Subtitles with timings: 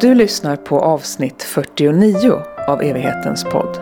[0.00, 3.78] Du lyssnar på avsnitt 49 av Evighetens podd.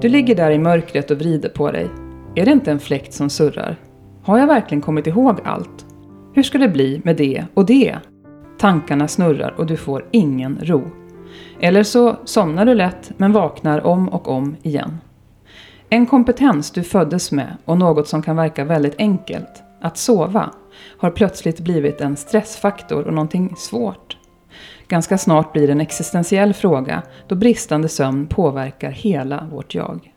[0.00, 1.86] Du ligger där i mörkret och vrider på dig.
[2.34, 3.76] Är det inte en fläkt som surrar?
[4.22, 5.86] Har jag verkligen kommit ihåg allt?
[6.34, 7.96] Hur ska det bli med det och det?
[8.58, 10.82] Tankarna snurrar och du får ingen ro.
[11.60, 14.98] Eller så somnar du lätt men vaknar om och om igen.
[15.90, 20.50] En kompetens du föddes med och något som kan verka väldigt enkelt, att sova,
[20.98, 24.16] har plötsligt blivit en stressfaktor och någonting svårt.
[24.88, 30.12] Ganska snart blir det en existentiell fråga då bristande sömn påverkar hela vårt jag.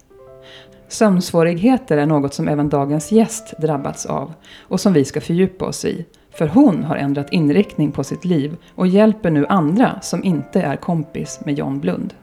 [0.88, 5.86] Sömnsvårigheter är något som även dagens gäst drabbats av och som vi ska fördjupa oss
[5.86, 6.06] i.
[6.32, 10.76] För hon har ändrat inriktning på sitt liv och hjälper nu andra som inte är
[10.76, 12.14] kompis med John Blund.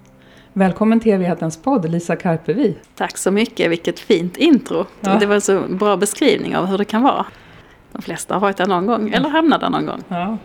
[0.59, 2.77] Välkommen till Evighetens podd, Lisa Karpevi.
[2.95, 4.87] Tack så mycket, vilket fint intro.
[5.01, 5.15] Ja.
[5.15, 7.27] Det var en så bra beskrivning av hur det kan vara.
[7.93, 10.03] De flesta har varit där någon gång, eller hamnat där någon gång.
[10.09, 10.39] Ja.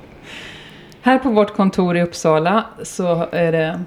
[1.01, 3.79] Här på vårt kontor i Uppsala så är det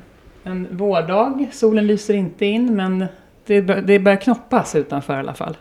[0.45, 1.47] en vårdag.
[1.53, 3.07] Solen lyser inte in men
[3.47, 5.57] det, det börjar knoppas utanför i alla fall.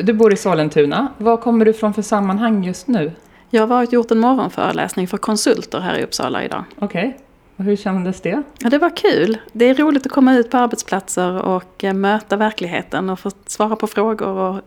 [0.00, 1.08] Du bor i Sollentuna.
[1.18, 3.12] Vad kommer du från för sammanhang just nu?
[3.50, 6.64] Jag har varit gjort en morgonföreläsning för konsulter här i Uppsala idag.
[6.78, 7.08] Okej.
[7.08, 7.29] Okay.
[7.60, 8.42] Och hur kändes det?
[8.58, 9.38] Ja, det var kul.
[9.52, 13.76] Det är roligt att komma ut på arbetsplatser och eh, möta verkligheten och få svara
[13.76, 14.60] på frågor och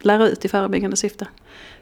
[0.00, 1.26] lära ut i förebyggande syfte.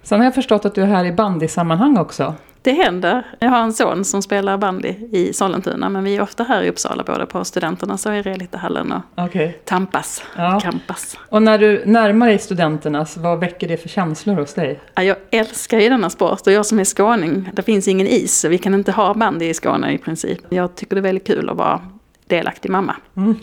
[0.02, 2.34] Sen har jag förstått att du är här i bandysammanhang också.
[2.62, 3.26] Det händer.
[3.38, 6.68] Jag har en son som spelar bandy i Sollentuna men vi är ofta här i
[6.68, 9.52] Uppsala både på Studenternas och i Relittehallen och okay.
[9.64, 10.60] tampas, ja.
[10.62, 11.18] kampas.
[11.28, 14.80] Och när du närmar dig Studenternas, vad väcker det för känslor hos dig?
[14.94, 18.40] Ja, jag älskar ju denna sport och jag som är skåning, det finns ingen is
[18.40, 20.40] så vi kan inte ha bandy i Skåne i princip.
[20.48, 21.80] Jag tycker det är väldigt kul att vara
[22.26, 22.96] delaktig mamma.
[23.16, 23.34] Mm.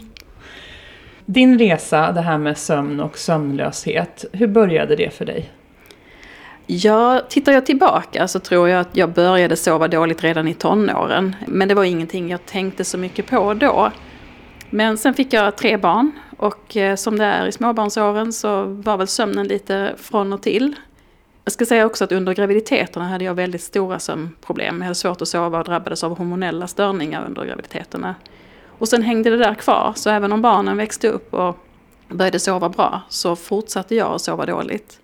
[1.26, 5.50] Din resa, det här med sömn och sömnlöshet, hur började det för dig?
[6.72, 11.36] Ja, tittar jag tillbaka så tror jag att jag började sova dåligt redan i tonåren.
[11.48, 13.92] Men det var ingenting jag tänkte så mycket på då.
[14.70, 18.98] Men sen fick jag tre barn och eh, som det är i småbarnsåren så var
[18.98, 20.76] väl sömnen lite från och till.
[21.44, 24.78] Jag ska säga också att under graviditeterna hade jag väldigt stora sömnproblem.
[24.78, 28.16] Jag hade svårt att sova och drabbades av hormonella störningar under graviditeterna.
[28.66, 31.58] Och sen hängde det där kvar, så även om barnen växte upp och
[32.08, 34.99] började sova bra så fortsatte jag att sova dåligt.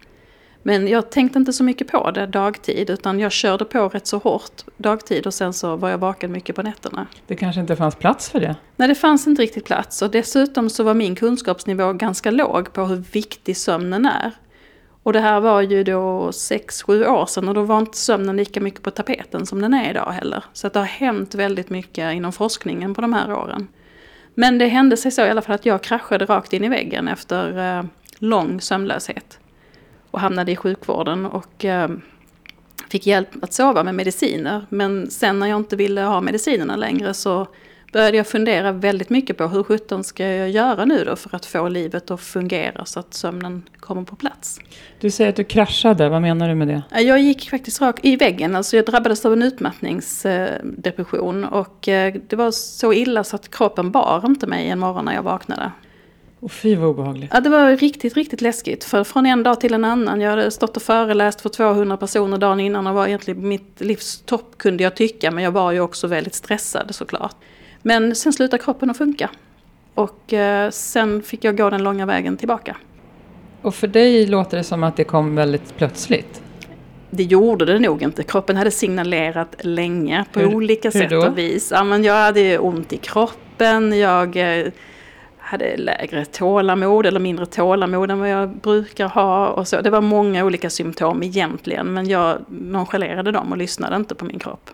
[0.67, 4.17] Men jag tänkte inte så mycket på det dagtid utan jag körde på rätt så
[4.17, 7.07] hårt dagtid och sen så var jag vaken mycket på nätterna.
[7.27, 8.55] Det kanske inte fanns plats för det?
[8.75, 12.85] Nej, det fanns inte riktigt plats och dessutom så var min kunskapsnivå ganska låg på
[12.85, 14.31] hur viktig sömnen är.
[15.03, 18.61] Och det här var ju då 6-7 år sedan och då var inte sömnen lika
[18.61, 20.43] mycket på tapeten som den är idag heller.
[20.53, 23.67] Så att det har hänt väldigt mycket inom forskningen på de här åren.
[24.33, 27.07] Men det hände sig så i alla fall att jag kraschade rakt in i väggen
[27.07, 27.85] efter eh,
[28.19, 29.39] lång sömnlöshet
[30.15, 31.89] och hamnade i sjukvården och eh,
[32.89, 34.65] fick hjälp att sova med mediciner.
[34.69, 37.47] Men sen när jag inte ville ha medicinerna längre så
[37.93, 41.45] började jag fundera väldigt mycket på hur sjutton ska jag göra nu då för att
[41.45, 44.59] få livet att fungera så att sömnen kommer på plats.
[44.99, 46.83] Du säger att du kraschade, vad menar du med det?
[47.01, 52.35] Jag gick faktiskt rakt i väggen, alltså jag drabbades av en utmattningsdepression och eh, det
[52.35, 55.71] var så illa så att kroppen bar inte mig en morgon när jag vaknade.
[56.45, 57.31] Och fy vad obehagligt.
[57.33, 58.83] Ja, det var riktigt, riktigt läskigt.
[58.83, 60.21] För från en dag till en annan.
[60.21, 64.21] Jag hade stått och föreläst för 200 personer dagen innan och var egentligen mitt livs
[64.25, 65.31] topp kunde jag tycka.
[65.31, 67.35] Men jag var ju också väldigt stressad såklart.
[67.81, 69.29] Men sen slutade kroppen att funka.
[69.95, 72.77] Och eh, sen fick jag gå den långa vägen tillbaka.
[73.61, 76.41] Och för dig låter det som att det kom väldigt plötsligt?
[77.09, 78.23] Det gjorde det nog inte.
[78.23, 81.27] Kroppen hade signalerat länge på hur, olika hur sätt då?
[81.27, 81.71] och vis.
[81.71, 84.67] Ja, men jag hade ont i kroppen, jag eh,
[85.45, 89.47] hade lägre tålamod eller mindre tålamod än vad jag brukar ha.
[89.47, 89.81] Och så.
[89.81, 94.39] Det var många olika symptom egentligen men jag nonchalerade dem och lyssnade inte på min
[94.39, 94.69] kropp.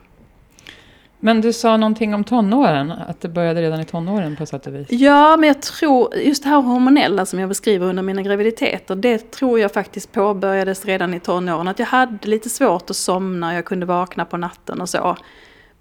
[1.24, 4.76] Men du sa någonting om tonåren, att det började redan i tonåren på sätt och
[4.76, 4.88] vis.
[4.90, 9.32] Ja, men jag tror, just det här hormonella som jag beskriver under mina graviditeter, det
[9.32, 11.68] tror jag faktiskt påbörjades redan i tonåren.
[11.68, 15.18] Att jag hade lite svårt att somna, jag kunde vakna på natten och så.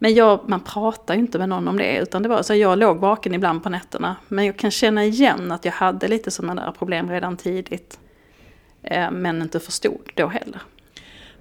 [0.02, 2.78] Men jag, man pratar ju inte med någon om det, utan det var så jag
[2.78, 4.16] låg vaken ibland på nätterna.
[4.28, 7.98] Men jag kan känna igen att jag hade lite sådana där problem redan tidigt.
[8.82, 10.60] Eh, men inte förstod då heller.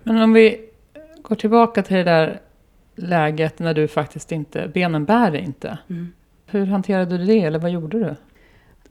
[0.03, 0.69] Men om vi
[1.21, 2.41] går tillbaka till det där
[2.95, 5.77] läget när du faktiskt inte, benen bär inte.
[5.89, 6.11] Mm.
[6.45, 8.15] Hur hanterade du det, eller vad gjorde du?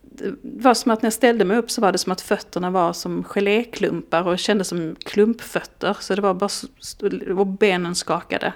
[0.03, 2.71] Det var som att när jag ställde mig upp så var det som att fötterna
[2.71, 5.97] var som geléklumpar och kändes som klumpfötter.
[6.01, 8.53] Så det var bara, och benen skakade.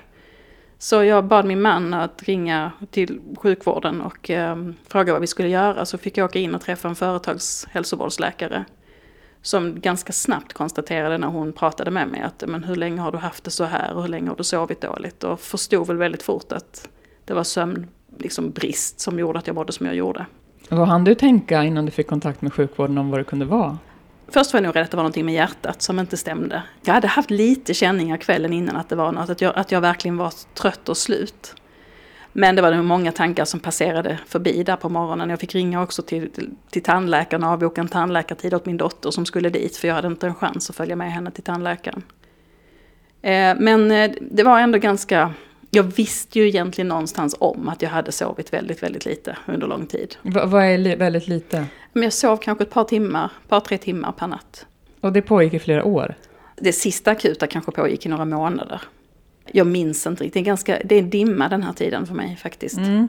[0.83, 4.57] Så jag bad min man att ringa till sjukvården och eh,
[4.89, 5.85] fråga vad vi skulle göra.
[5.85, 8.65] Så fick jag åka in och träffa en företagshälsovårdsläkare.
[9.43, 13.19] Som ganska snabbt konstaterade när hon pratade med mig att men hur länge har du
[13.19, 15.25] haft det så här och hur länge har du sovit dåligt?
[15.25, 16.89] Och förstod väl väldigt fort att
[17.25, 17.89] det var sömnbrist
[18.19, 18.53] liksom,
[18.97, 20.27] som gjorde att jag mådde som jag gjorde.
[20.69, 23.79] Vad hann du tänka innan du fick kontakt med sjukvården om vad det kunde vara?
[24.33, 26.63] Först var jag nog rädd att det var någonting med hjärtat som inte stämde.
[26.85, 29.81] Jag hade haft lite känningar kvällen innan att det var något, att jag, att jag
[29.81, 31.55] verkligen var trött och slut.
[32.33, 35.31] Men det var nog många tankar som passerade förbi där på morgonen.
[35.31, 39.11] Jag fick ringa också till, till, till tandläkaren och avboka en tandläkartid åt min dotter
[39.11, 39.77] som skulle dit.
[39.77, 42.03] För jag hade inte en chans att följa med henne till tandläkaren.
[43.23, 45.35] Eh, men eh, det var ändå ganska
[45.75, 49.87] jag visste ju egentligen någonstans om att jag hade sovit väldigt, väldigt lite under lång
[49.87, 50.17] tid.
[50.23, 51.67] V vad är li väldigt lite?
[51.93, 54.67] Men jag sov kanske ett par timmar, par tre timmar per natt.
[55.01, 56.15] Och det pågick i flera år?
[56.57, 58.81] Det sista akuta kanske pågick i några månader.
[59.53, 62.37] Jag minns inte riktigt, det är, ganska, det är dimma den här tiden för mig
[62.37, 62.79] faktiskt.
[62.79, 63.09] Mm.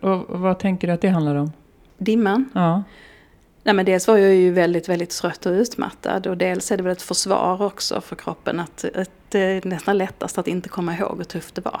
[0.00, 1.52] Och vad tänker du att det handlar om?
[1.98, 2.50] Dimman?
[2.54, 2.82] Ja.
[3.62, 6.82] Nej, men dels var jag ju väldigt, väldigt trött och utmattad och dels är det
[6.82, 10.96] väl ett försvar också för kroppen att, att det är nästan lättast att inte komma
[10.96, 11.80] ihåg hur tufft det var.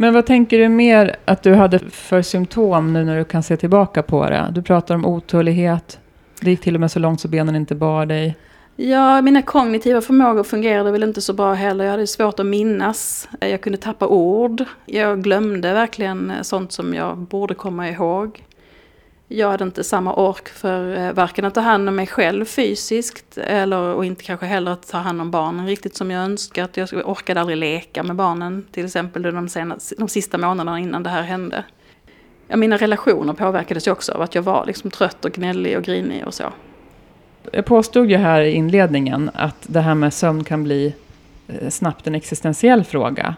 [0.00, 3.56] Men vad tänker du mer att du hade för symptom nu när du kan se
[3.56, 4.48] tillbaka på det?
[4.52, 5.98] Du pratar om otålighet.
[6.40, 8.36] Det gick till och med så långt så benen inte bar dig.
[8.76, 11.84] Ja, mina kognitiva förmågor fungerade väl inte så bra heller.
[11.84, 13.28] Jag hade svårt att minnas.
[13.40, 14.64] Jag kunde tappa ord.
[14.86, 18.44] Jag glömde verkligen eh, sånt som jag borde komma ihåg.
[19.32, 23.38] Jag hade inte samma ork för eh, varken att ta hand om mig själv fysiskt
[23.38, 26.76] eller, och inte kanske heller att ta hand om barnen riktigt som jag önskat.
[26.76, 31.10] Jag orkade aldrig leka med barnen till exempel de, senaste, de sista månaderna innan det
[31.10, 31.64] här hände.
[32.48, 35.82] Ja, mina relationer påverkades ju också av att jag var liksom trött och gnällig och
[35.82, 36.44] grinig och så.
[37.52, 40.94] Jag påstod ju här i inledningen att det här med sömn kan bli
[41.48, 43.34] eh, snabbt en existentiell fråga.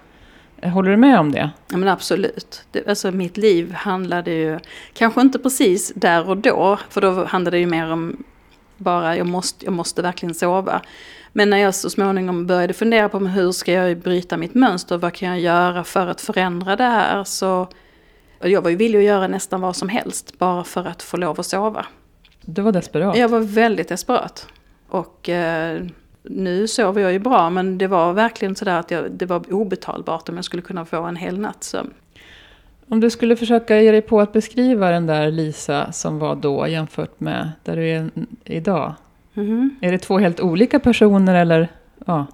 [0.63, 1.51] Håller du med om det?
[1.69, 2.65] Ja men absolut.
[2.71, 4.59] Det, alltså mitt liv handlade ju,
[4.93, 8.25] kanske inte precis där och då, för då handlade det ju mer om
[8.77, 10.81] bara jag måste, jag måste verkligen sova.
[11.33, 15.15] Men när jag så småningom började fundera på hur ska jag bryta mitt mönster, vad
[15.15, 17.69] kan jag göra för att förändra det här, så
[18.41, 21.41] jag var ju villig att göra nästan vad som helst bara för att få lov
[21.41, 21.87] att sova.
[22.41, 23.17] Du var desperat?
[23.17, 24.47] Jag var väldigt desperat.
[24.89, 25.83] Och eh,
[26.23, 30.29] nu sover jag ju bra men det var verkligen sådär att jag, det var obetalbart
[30.29, 31.91] om jag skulle kunna få en hel natts sömn.
[32.89, 36.69] Om du skulle försöka ge dig på att beskriva den där Lisa som var då
[36.69, 38.11] jämfört med där du är
[38.45, 38.95] idag.
[39.35, 39.77] Mm.
[39.81, 41.69] Är det två helt olika personer eller?
[42.07, 42.27] Ja,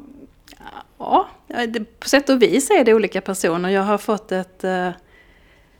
[0.99, 1.26] ja
[1.69, 3.69] det, på sätt och vis är det olika personer.
[3.69, 4.88] Jag har fått ett eh,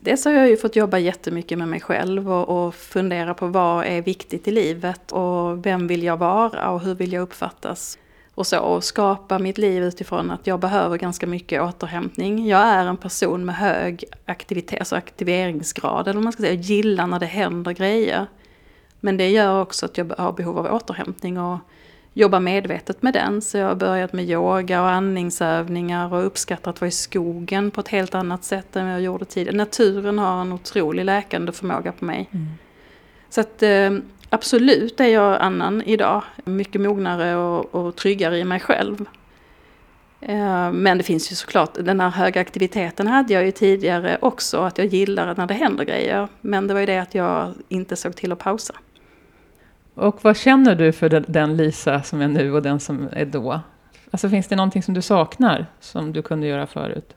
[0.01, 3.85] Dels har jag ju fått jobba jättemycket med mig själv och, och, fundera på vad
[3.85, 7.99] är viktigt i livet och vem vill jag vara och hur vill jag uppfattas.
[8.35, 12.47] Och så, och skapa mitt liv utifrån att jag behöver ganska mycket återhämtning.
[12.47, 16.55] Jag är en person med hög aktivitet, alltså aktiveringsgrad, eller man ska säga.
[16.55, 18.27] Jag gillar när det händer grejer.
[19.01, 21.59] Men det gör också att jag har behov av återhämtning och
[22.19, 23.43] jobba medvetet med den.
[23.43, 27.81] Så jag har börjat med yoga och andningsövningar och uppskattar att vara i skogen på
[27.81, 29.57] ett helt annat sätt än jag gjorde tidigare.
[29.57, 32.29] Naturen har en otrolig läkande förmåga på mig.
[32.33, 32.47] Mm.
[33.31, 33.91] Så att eh,
[34.31, 36.23] absolut är jag annan idag.
[36.45, 39.05] Mycket mognare och, och tryggare i mig själv.
[40.21, 44.59] Eh, men det finns ju såklart, den här höga aktiviteten hade jag ju tidigare också,
[44.59, 46.29] att jag gillar när det händer grejer.
[46.41, 48.75] Men det var ju det att jag inte såg till att pausa.
[49.99, 53.61] Och vad känner du för den Lisa som är nu och den som är då?
[54.11, 57.15] Alltså finns det någonting som du saknar som du kunde göra förut?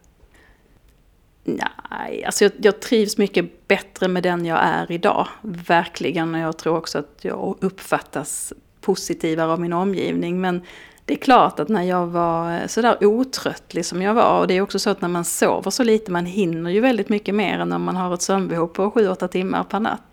[1.43, 5.27] Nej, alltså jag, jag, trivs mycket bättre med den jag är idag.
[5.41, 10.41] Verkligen, och jag tror också att jag uppfattas positivare av min omgivning.
[10.41, 10.61] Men
[11.05, 14.61] det är klart att när jag var sådär otröttlig som jag var, och det är
[14.61, 17.69] också så att när man sover så lite, man hinner ju väldigt mycket mer än
[17.69, 20.10] när man har ett sömnbehov på 7-8 timmar per natt.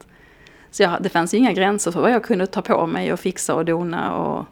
[0.71, 3.21] Så jag, det fanns ju inga gränser för vad jag kunde ta på mig och
[3.21, 4.47] fixa och dona och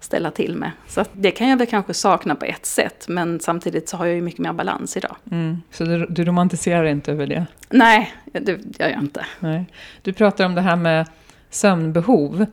[0.00, 0.70] ställa till med.
[0.88, 4.14] Så det kan jag väl kanske sakna på ett sätt, men samtidigt så har jag
[4.14, 5.16] ju mycket mer balans idag.
[5.30, 5.62] Mm.
[5.70, 7.46] Så du, du romantiserar inte över det?
[7.70, 9.26] Nej, det gör jag inte.
[9.40, 9.66] Nej.
[10.02, 11.06] Du pratar om det här med
[11.50, 12.46] sömnbehov.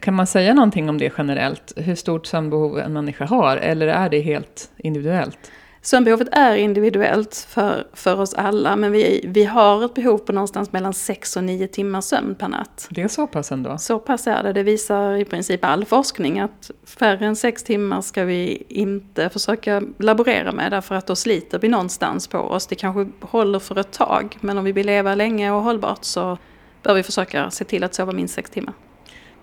[0.00, 1.72] Kan man säga någonting om det generellt?
[1.76, 5.50] Hur stort sömnbehov en människa har, eller är det helt individuellt?
[5.86, 10.72] Sömnbehovet är individuellt för, för oss alla, men vi, vi har ett behov på någonstans
[10.72, 12.88] mellan 6 och 9 timmar sömn per natt.
[12.90, 13.78] Det är så pass ändå?
[13.78, 14.52] Så pass är det.
[14.52, 19.82] Det visar i princip all forskning att färre än 6 timmar ska vi inte försöka
[19.98, 22.66] laborera med, därför att då sliter vi någonstans på oss.
[22.66, 26.38] Det kanske håller för ett tag, men om vi vill leva länge och hållbart så
[26.82, 28.74] bör vi försöka se till att sova minst 6 timmar.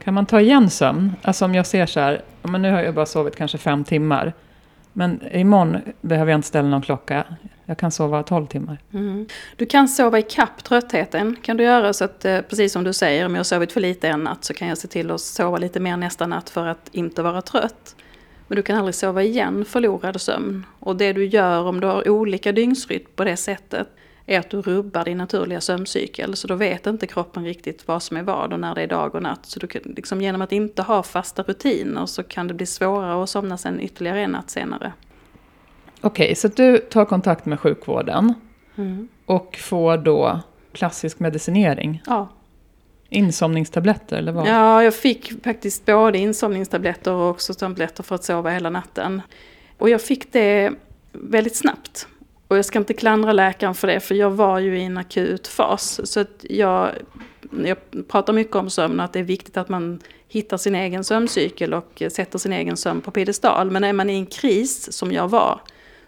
[0.04, 1.12] Kan man ta igen sömn?
[1.22, 4.34] Alltså om jag ser så här, men nu har jag bara sovit kanske 5 timmar.
[4.94, 7.26] Men imorgon behöver jag inte ställa någon klocka.
[7.66, 8.78] Jag kan sova 12 timmar.
[8.94, 9.28] Mm.
[9.56, 11.36] Du kan sova i kapp tröttheten.
[11.42, 13.82] kan du göra så att, eh, precis som du säger, om jag har sovit för
[13.82, 16.68] lite en natt så kan jag se till att sova lite mer nästa natt för
[16.68, 17.96] att inte vara trött.
[18.48, 20.66] Men du kan aldrig sova igen förlorad sömn.
[20.80, 23.88] Och det du gör om du har olika dygnsrytm på det sättet
[24.26, 26.36] är att du rubbar din naturliga sömncykel.
[26.36, 29.16] Så då vet inte kroppen riktigt vad som är vad och när det är dag
[29.16, 29.46] och natt.
[29.46, 33.24] Så du kan, liksom, genom att inte ha fasta rutiner så kan det bli svårare
[33.24, 34.94] att somna sen ytterligare en natt senare.
[36.02, 38.34] Okej, okay, så du tar kontakt med sjukvården
[38.76, 39.08] mm.
[39.26, 40.40] och får då
[40.72, 42.02] klassisk medicinering?
[42.06, 42.30] Ja.
[43.10, 44.48] Insomningstabletter eller vad?
[44.48, 49.22] Ja, jag fick faktiskt både insomningstabletter och också tabletter för att sova hela natten.
[49.78, 50.72] Och jag fick det
[51.12, 52.08] väldigt snabbt.
[52.54, 55.48] Och jag ska inte klandra läkaren för det, för jag var ju i en akut
[55.48, 56.12] fas.
[56.12, 56.92] Så att jag,
[57.66, 61.04] jag pratar mycket om sömn och att det är viktigt att man hittar sin egen
[61.04, 63.72] sömncykel och sätter sin egen sömn på piedestal.
[63.72, 65.62] Men är man i en kris, som jag var,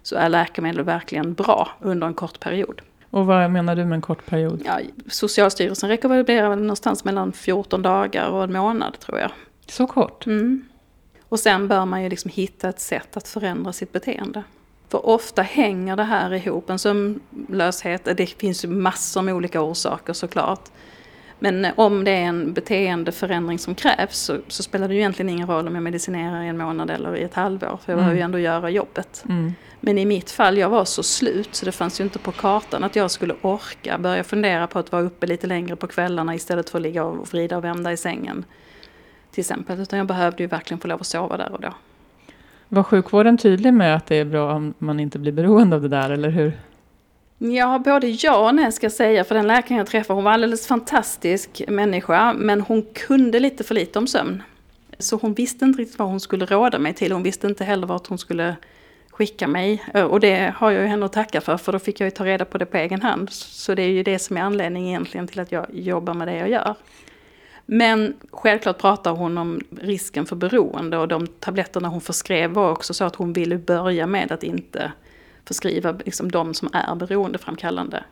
[0.03, 2.81] så är läkemedel verkligen bra under en kort period.
[3.09, 4.61] Och vad menar du med en kort period?
[4.65, 9.31] Ja, Socialstyrelsen rekommenderar väl någonstans mellan 14 dagar och en månad tror jag.
[9.67, 10.25] Så kort?
[10.25, 10.65] Mm.
[11.29, 14.43] Och sen bör man ju liksom hitta ett sätt att förändra sitt beteende.
[14.89, 16.69] För ofta hänger det här ihop.
[16.69, 20.69] En sömnlöshet, det finns ju massor med olika orsaker såklart.
[21.39, 25.47] Men om det är en beteendeförändring som krävs så, så, spelar det ju egentligen ingen
[25.47, 27.79] roll om jag medicinerar i en månad eller i ett halvår.
[27.85, 27.97] För jag mm.
[27.97, 29.23] behöver ju ändå göra jobbet.
[29.29, 29.53] Mm.
[29.79, 32.83] Men i mitt fall, jag var så slut så det fanns ju inte på kartan
[32.83, 36.69] att jag skulle orka börja fundera på att vara uppe lite längre på kvällarna istället
[36.69, 38.45] för att ligga och vrida och vända i sängen.
[39.31, 39.79] Till exempel.
[39.79, 41.73] Utan jag behövde ju verkligen få lov att sova där och då.
[42.69, 45.87] Var sjukvården tydlig med att det är bra om man inte blir beroende av det
[45.87, 46.53] där, eller hur?
[47.37, 49.23] Ja, både ja och nej ska jag säga.
[49.23, 52.33] För den läkaren jag träffade, hon var alldeles fantastisk människa.
[52.33, 54.43] Men hon kunde lite för lite om sömn.
[54.99, 57.11] Så hon visste inte riktigt vad hon skulle råda mig till.
[57.11, 58.55] Hon visste inte heller vart hon skulle
[59.09, 59.83] skicka mig.
[59.93, 62.11] Eh, och det har jag ju henne att tacka för, för då fick jag ju
[62.11, 63.29] ta reda på det på egen hand.
[63.31, 66.37] Så det är ju det som är anledningen egentligen till att jag jobbar med det
[66.37, 66.75] jag gör.
[67.65, 72.93] Men självklart pratar hon om risken för beroende och de tabletterna hon förskrev var också
[72.93, 74.91] så att hon ville börja med att inte
[75.45, 78.03] förskriva liksom de som är beroendeframkallande.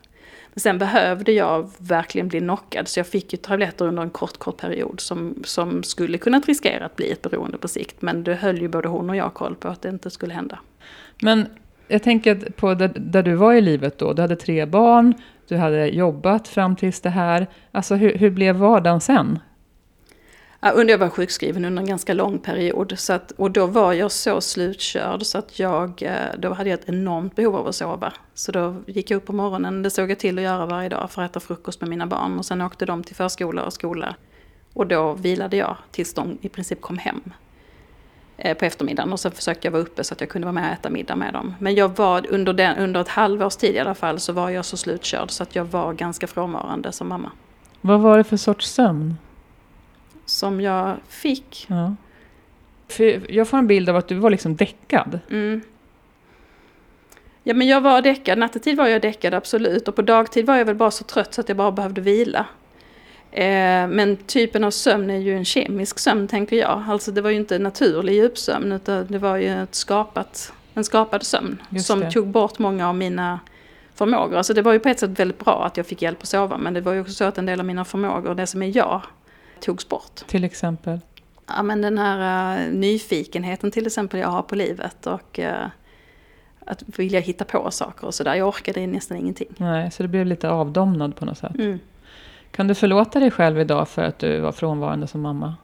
[0.54, 4.38] Men sen behövde jag verkligen bli knockad så jag fick ju tabletter under en kort,
[4.38, 8.02] kort period som, som skulle kunnat riskera att bli ett beroende på sikt.
[8.02, 10.58] Men det höll ju både hon och jag koll på att det inte skulle hända.
[11.22, 11.46] Men
[11.88, 14.12] jag tänker på där, där, du var i livet då.
[14.12, 15.14] Du hade tre barn,
[15.48, 17.46] du hade jobbat fram tills det här.
[17.72, 19.38] Alltså hur, hur blev vardagen sen?
[20.74, 22.94] under jag var sjukskriven under en ganska lång period.
[22.96, 26.80] Så att, och då var jag så slutkörd så att jag, eh, då hade jag
[26.80, 28.12] ett enormt behov av att sova.
[28.34, 31.10] Så då gick jag upp på morgonen, det såg jag till att göra varje dag
[31.10, 32.38] för att äta frukost med mina barn.
[32.38, 34.16] Och sen åkte de till förskola och skola.
[34.72, 37.20] Och då vilade jag tills de i princip kom hem
[38.36, 39.12] på eftermiddagen.
[39.12, 41.16] Och sen försökte jag vara uppe så att jag kunde vara med och äta middag
[41.16, 41.54] med dem.
[41.58, 44.64] Men jag var under, den, under ett halvårs tid i alla fall så var jag
[44.64, 47.30] så slutkörd så att jag var ganska frånvarande som mamma.
[47.80, 49.16] Vad var det för sorts sömn?
[50.26, 51.66] som jag fick.
[51.68, 51.94] Ja.
[52.88, 55.18] För jag får en bild av att du var liksom däckad.
[55.30, 55.60] Mm.
[57.42, 60.64] Ja men jag var däckad, nattetid var jag däckad absolut och på dagtid var jag
[60.64, 62.46] väl bara så trött så att jag bara behövde vila.
[63.34, 66.84] Eh, men typen av sömn är ju en kemisk sömn tänker jag.
[66.88, 71.22] Alltså det var ju inte naturlig djupsömn utan det var ju ett skapat, en skapad
[71.22, 71.62] sömn.
[71.68, 72.10] Just som det.
[72.10, 73.40] tog bort många av mina
[73.94, 74.36] förmågor.
[74.36, 76.58] Alltså det var ju på ett sätt väldigt bra att jag fick hjälp att sova
[76.58, 78.76] men det var ju också så att en del av mina förmågor, det som är
[78.76, 79.02] jag,
[79.60, 80.26] togs bort.
[80.26, 81.00] Till exempel?
[81.46, 85.66] Ja men den här uh, nyfikenheten till exempel jag har på livet och uh,
[86.66, 88.34] att vilja hitta på saker och sådär.
[88.34, 89.54] Jag orkade nästan ingenting.
[89.56, 91.54] Nej, så det blev lite avdomnad på något sätt.
[91.54, 91.78] Mm.
[92.56, 95.54] Kan du förlåta dig själv idag för att du var frånvarande som mamma?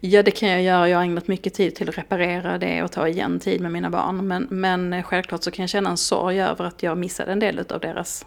[0.00, 0.88] Ja, det kan jag göra.
[0.88, 3.90] Jag har ägnat mycket tid till att reparera det och ta igen tid med mina
[3.90, 4.28] barn.
[4.28, 7.64] Men, men självklart så kan jag känna en sorg över att jag missade en del
[7.68, 8.26] av deras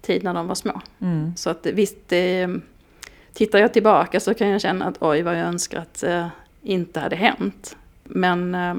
[0.00, 0.80] tid när de var små.
[1.00, 1.36] Mm.
[1.36, 2.48] Så att visst, det,
[3.32, 6.26] tittar jag tillbaka så kan jag känna att oj vad jag önskar att eh,
[6.62, 7.76] inte hade hänt.
[8.04, 8.74] Men eh,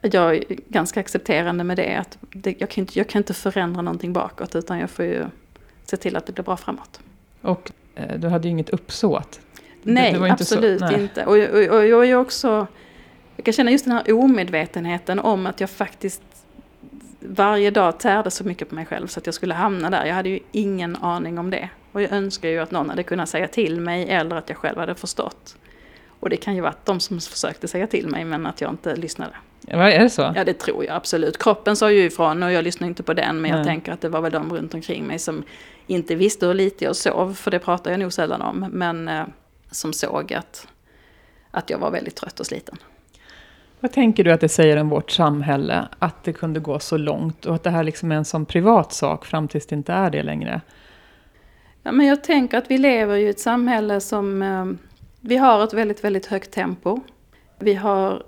[0.00, 1.96] jag är ganska accepterande med det.
[1.96, 5.24] Att det, jag, kan inte, jag kan inte förändra någonting bakåt utan jag får ju
[5.84, 7.00] se till att det blir bra framåt.
[7.42, 9.40] Och eh, du hade ju inget uppsåt?
[9.82, 11.02] Nej, inte absolut så, nej.
[11.02, 11.24] inte.
[11.24, 12.66] Och, och, och jag är också...
[13.36, 16.22] Jag kan känna just den här omedvetenheten om att jag faktiskt
[17.20, 20.06] varje dag tärde så mycket på mig själv så att jag skulle hamna där.
[20.06, 21.68] Jag hade ju ingen aning om det.
[21.92, 24.78] Och jag önskar ju att någon hade kunnat säga till mig eller att jag själv
[24.78, 25.56] hade förstått.
[26.20, 28.96] Och det kan ju vara de som försökte säga till mig men att jag inte
[28.96, 29.32] lyssnade.
[29.66, 30.32] Ja, är det så?
[30.36, 31.38] Ja det tror jag absolut.
[31.38, 33.58] Kroppen sa ju ifrån och jag lyssnade inte på den men Nej.
[33.58, 35.42] jag tänker att det var väl de runt omkring mig som
[35.86, 39.24] inte visste hur lite jag sov, för det pratar jag nog sällan om, men eh,
[39.70, 40.68] som såg att,
[41.50, 42.76] att jag var väldigt trött och sliten.
[43.80, 47.46] Vad tänker du att det säger om vårt samhälle, att det kunde gå så långt
[47.46, 50.10] och att det här liksom är en sån privat sak fram tills det inte är
[50.10, 50.60] det längre?
[51.82, 54.42] Ja, men jag tänker att vi lever i ett samhälle som...
[54.42, 54.66] Eh,
[55.20, 57.00] vi har ett väldigt, väldigt högt tempo.
[57.58, 58.22] Vi har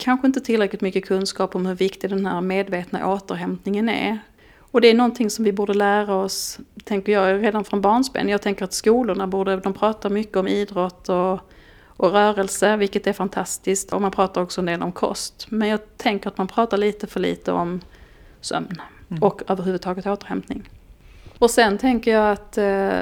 [0.00, 4.18] kanske inte tillräckligt mycket kunskap om hur viktig den här medvetna återhämtningen är.
[4.58, 8.28] Och det är någonting som vi borde lära oss, tänker jag, redan från barnsben.
[8.28, 11.40] Jag tänker att skolorna borde, de pratar mycket om idrott och,
[11.86, 13.92] och rörelse, vilket är fantastiskt.
[13.92, 15.46] Och man pratar också en del om kost.
[15.48, 17.80] Men jag tänker att man pratar lite för lite om
[18.40, 18.82] sömn.
[19.10, 19.22] Mm.
[19.22, 20.68] Och överhuvudtaget återhämtning.
[21.38, 23.00] Och sen tänker jag att eh,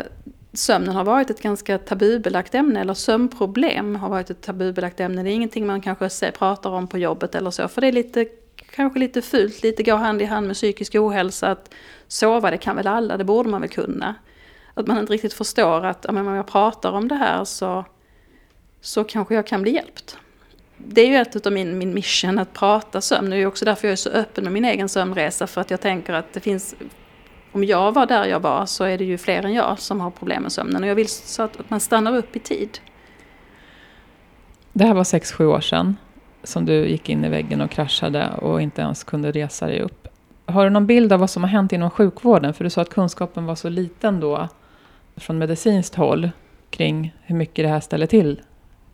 [0.58, 5.22] sömnen har varit ett ganska tabubelagt ämne, eller sömnproblem har varit ett tabubelagt ämne.
[5.22, 8.26] Det är ingenting man kanske pratar om på jobbet eller så, för det är lite,
[8.70, 11.50] kanske lite fult, lite går hand i hand med psykisk ohälsa.
[11.50, 11.74] Att
[12.08, 14.14] sova, det kan väl alla, det borde man väl kunna.
[14.74, 17.84] Att man inte riktigt förstår att om jag pratar om det här så,
[18.80, 20.18] så kanske jag kan bli hjälpt.
[20.76, 23.30] Det är ju ett av min, min mission att prata sömn.
[23.30, 25.46] Det är också därför jag är så öppen med min egen sömnresa.
[25.46, 26.74] För att jag tänker att det finns
[27.52, 30.10] om jag var där jag var så är det ju fler än jag som har
[30.10, 30.82] problem med sömnen.
[30.82, 32.78] Och jag vill så att man stannar upp i tid.
[34.72, 35.96] Det här var sex sju år sedan
[36.42, 40.08] som du gick in i väggen och kraschade och inte ens kunde resa dig upp.
[40.46, 42.54] Har du någon bild av vad som har hänt inom sjukvården?
[42.54, 44.48] För du sa att kunskapen var så liten då
[45.16, 46.30] från medicinskt håll
[46.70, 48.40] kring hur mycket det här ställer till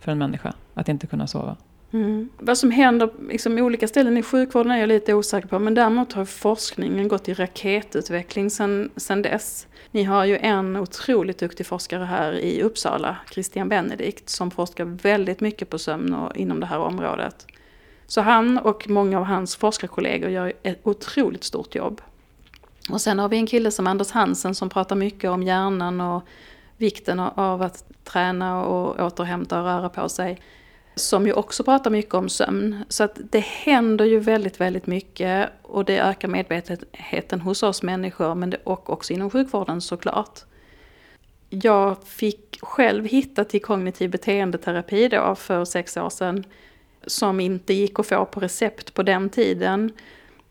[0.01, 1.57] för en människa att inte kunna sova.
[1.95, 2.29] Mm.
[2.39, 5.59] Vad som händer liksom, i olika ställen i sjukvården är jag lite osäker på.
[5.59, 9.67] Men däremot har forskningen gått i raketutveckling sedan dess.
[9.91, 15.41] Ni har ju en otroligt duktig forskare här i Uppsala, Christian Benedikt, som forskar väldigt
[15.41, 17.47] mycket på sömn och inom det här området.
[18.07, 22.01] Så han och många av hans forskarkollegor gör ett otroligt stort jobb.
[22.91, 26.23] Och sen har vi en kille som Anders Hansen som pratar mycket om hjärnan och
[26.77, 30.41] vikten av att träna och återhämta och röra på sig
[30.95, 32.85] som ju också pratar mycket om sömn.
[32.89, 38.35] Så att det händer ju väldigt, väldigt mycket och det ökar medvetenheten hos oss människor
[38.35, 40.41] men det, och också inom sjukvården såklart.
[41.51, 46.45] Jag fick själv hitta till kognitiv beteendeterapi då för sex år sedan
[47.07, 49.93] som inte gick att få på recept på den tiden.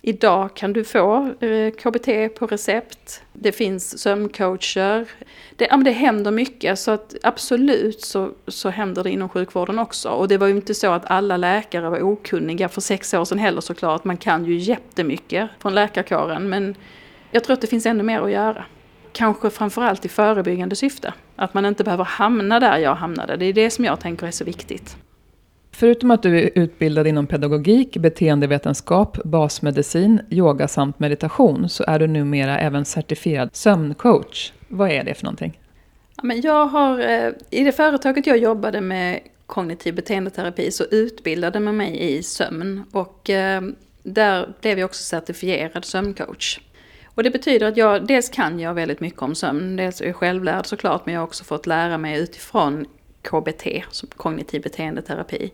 [0.05, 3.21] Idag kan du få eh, KBT på recept.
[3.33, 5.07] Det finns sömncoacher.
[5.55, 10.09] Det, ja, det händer mycket så att absolut så, så händer det inom sjukvården också.
[10.09, 13.39] Och det var ju inte så att alla läkare var okunniga för sex år sedan
[13.39, 14.03] heller såklart.
[14.03, 16.75] Man kan ju jättemycket från läkarkåren men
[17.31, 18.65] jag tror att det finns ännu mer att göra.
[19.11, 21.13] Kanske framförallt i förebyggande syfte.
[21.35, 23.37] Att man inte behöver hamna där jag hamnade.
[23.37, 24.97] Det är det som jag tänker är så viktigt.
[25.75, 32.07] Förutom att du är utbildad inom pedagogik, beteendevetenskap, basmedicin, yoga samt meditation så är du
[32.07, 34.51] numera även certifierad sömncoach.
[34.67, 35.59] Vad är det för någonting?
[36.23, 41.77] men jag har, eh, I det företaget jag jobbade med kognitiv beteendeterapi så utbildade man
[41.77, 43.62] mig i sömn och eh,
[44.03, 46.59] där blev jag också certifierad sömncoach.
[47.15, 50.15] Och det betyder att jag, dels kan jag väldigt mycket om sömn, dels är jag
[50.15, 52.86] självlärd såklart, men jag har också fått lära mig utifrån
[53.23, 53.67] KBT,
[54.15, 55.51] kognitiv beteendeterapi,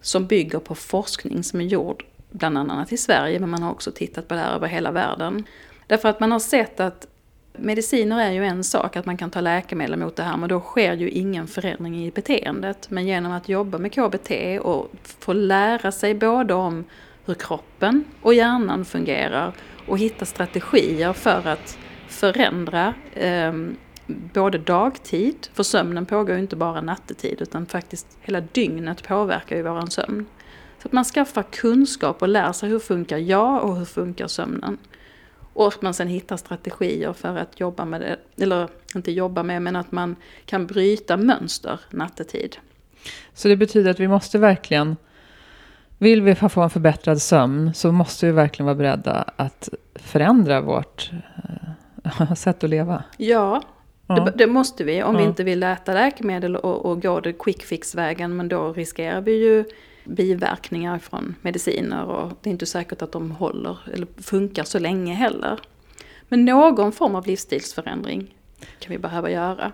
[0.00, 3.92] som bygger på forskning som är gjord bland annat i Sverige, men man har också
[3.92, 5.44] tittat på det här över hela världen.
[5.86, 7.06] Därför att man har sett att
[7.52, 10.60] mediciner är ju en sak, att man kan ta läkemedel mot det här, men då
[10.60, 12.90] sker ju ingen förändring i beteendet.
[12.90, 14.30] Men genom att jobba med KBT
[14.60, 16.84] och få lära sig både om
[17.24, 19.52] hur kroppen och hjärnan fungerar
[19.88, 23.52] och hitta strategier för att förändra eh,
[24.06, 29.62] både dagtid, för sömnen pågår ju inte bara nattetid utan faktiskt hela dygnet påverkar ju
[29.62, 30.26] våran sömn.
[30.82, 34.78] Så att man skaffar kunskap och lär sig hur funkar jag och hur funkar sömnen.
[35.52, 39.62] Och att man sen hittar strategier för att jobba med det, eller inte jobba med,
[39.62, 42.56] men att man kan bryta mönster nattetid.
[43.34, 44.96] Så det betyder att vi måste verkligen,
[45.98, 51.10] vill vi få en förbättrad sömn så måste vi verkligen vara beredda att förändra vårt
[52.04, 53.04] äh, sätt att leva?
[53.16, 53.62] Ja,
[54.14, 55.20] Det, det, måste vi om ja.
[55.20, 58.36] vi inte vill äta läkemedel och, och gå det quick fix-vägen.
[58.36, 59.64] Men då riskerar vi ju
[60.04, 65.14] biverkningar från mediciner och det är inte säkert att de håller eller funkar så länge
[65.14, 65.60] heller.
[66.28, 68.34] Men någon form av livsstilsförändring
[68.78, 69.72] kan vi behöva göra.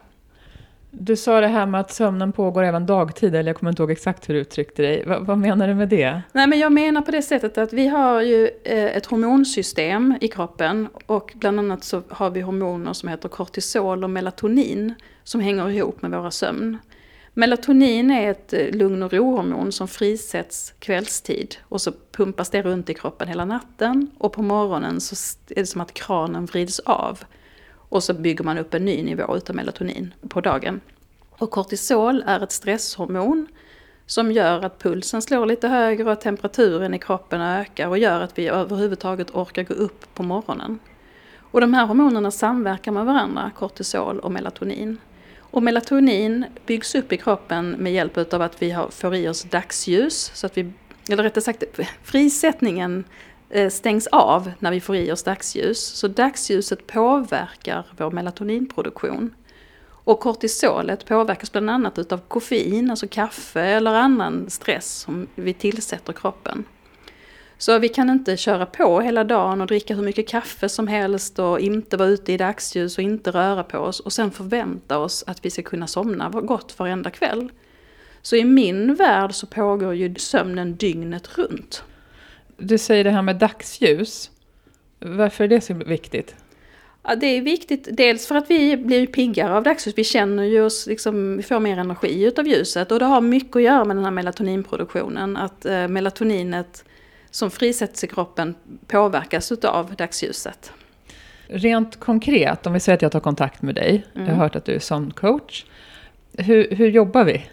[0.90, 3.90] Du sa det här med att sömnen pågår även dagtid, eller jag kommer inte ihåg
[3.90, 5.04] exakt hur du uttryckte dig.
[5.06, 6.22] vad, vad menar du med det?
[6.32, 10.28] Nej, men jag menar på det sättet att vi har ju eh, ett hormonsystem i
[10.28, 15.70] kroppen och bland annat så har vi hormoner som heter kortisol och melatonin som hänger
[15.70, 16.78] ihop med våra sömn.
[17.34, 22.90] Melatonin är ett eh, lugn och rohormon som frisätts kvällstid och så pumpas det runt
[22.90, 25.14] i kroppen hela natten och på morgonen så
[25.50, 27.18] är det som att kranen vrids av.
[27.88, 30.80] Och så bygger man upp en ny nivå utav melatonin på dagen.
[31.30, 33.46] Och kortisol är ett stresshormon
[34.06, 38.38] som gör att pulsen slår lite högre och temperaturen i kroppen ökar och gör att
[38.38, 40.78] vi överhuvudtaget orkar gå upp på morgonen.
[41.50, 44.98] Och de här hormonerna samverkar med varandra, kortisol och melatonin.
[45.38, 50.30] Och melatonin byggs upp i kroppen med hjälp av att vi får i oss dagsljus.
[50.34, 50.72] Så att vi,
[51.08, 51.64] eller rättare sagt,
[52.02, 53.04] frisättningen
[53.50, 55.80] Eh, stängs av när vi får i oss dagsljus.
[55.80, 59.34] Så dagsljuset påverkar vår melatoninproduktion.
[59.88, 66.12] Och kortisolet påverkas bland annat utav koffein, alltså kaffe eller annan stress som vi tillsätter
[66.12, 66.64] kroppen.
[67.58, 71.38] Så vi kan inte köra på hela dagen och dricka hur mycket kaffe som helst
[71.38, 75.24] och inte vara ute i dagsljus och inte röra på oss och sen förvänta oss
[75.26, 77.52] att vi ska kunna somna gott varenda kväll.
[78.22, 81.84] Så i min värld så pågår ju sömnen dygnet runt.
[82.58, 84.30] Du säger det här med dagsljus.
[84.98, 86.34] Varför är det så viktigt?
[87.02, 89.98] Ja, det är viktigt, dels för att vi blir piggare av dagsljus.
[89.98, 92.92] Vi känner ju oss, liksom, vi får mer energi utav ljuset.
[92.92, 95.36] Och det har mycket att göra med den här melatoninproduktionen.
[95.36, 96.84] Att eh, melatoninet
[97.30, 98.54] som frisätts i kroppen
[98.86, 100.72] påverkas utav dagsljuset.
[101.46, 103.90] Rent konkret, om vi säger att jag tar kontakt med dig.
[103.90, 104.02] Mm.
[104.14, 104.38] Jag har mm.
[104.40, 105.64] hört att du är sömncoach.
[106.38, 107.46] Hur, hur jobbar vi?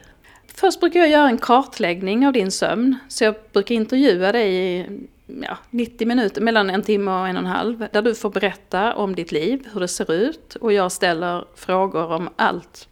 [0.57, 2.95] Först brukar jag göra en kartläggning av din sömn.
[3.07, 4.85] Så jag brukar intervjua dig i
[5.25, 7.87] ja, 90 minuter, mellan en timme och en och en halv.
[7.91, 10.55] Där du får berätta om ditt liv, hur det ser ut.
[10.55, 12.87] Och jag ställer frågor om allt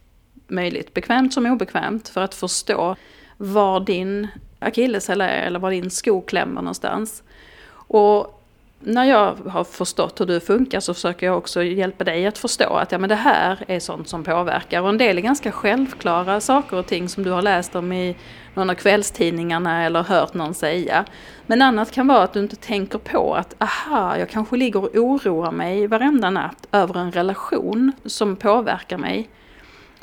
[0.48, 2.96] möjligt, bekvämt som obekvämt, för att förstå
[3.36, 7.22] var din akilleshäl är eller var din sko klämmer någonstans.
[7.72, 8.43] Och
[8.86, 12.74] när jag har förstått hur du funkar så försöker jag också hjälpa dig att förstå
[12.74, 14.82] att ja, men det här är sånt som påverkar.
[14.82, 18.16] Och en del är ganska självklara saker och ting som du har läst om i
[18.54, 21.04] någon av kvällstidningarna eller hört någon säga.
[21.46, 24.94] Men annat kan vara att du inte tänker på att aha, jag kanske ligger och
[24.94, 29.28] oroar mig varenda natt över en relation som påverkar mig.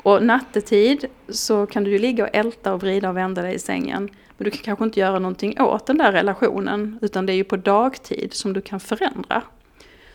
[0.02, 3.58] Och nattetid så kan du ju ligga och älta och vrida och vända dig i
[3.58, 4.08] sängen.
[4.36, 7.44] Men du kan kanske inte göra någonting åt den där relationen, utan det är ju
[7.44, 9.42] på dagtid som du kan förändra.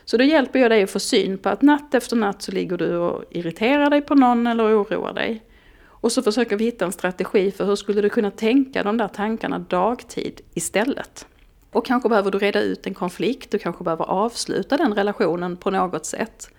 [0.05, 2.77] Så då hjälper jag dig att få syn på att natt efter natt så ligger
[2.77, 5.43] du och irriterar dig på någon eller oroar dig.
[5.85, 9.07] Och så försöker vi hitta en strategi för hur skulle du kunna tänka de där
[9.07, 11.27] tankarna dagtid istället.
[11.71, 15.71] Och kanske behöver du reda ut en konflikt, du kanske behöver avsluta den relationen på
[15.71, 16.49] något sätt.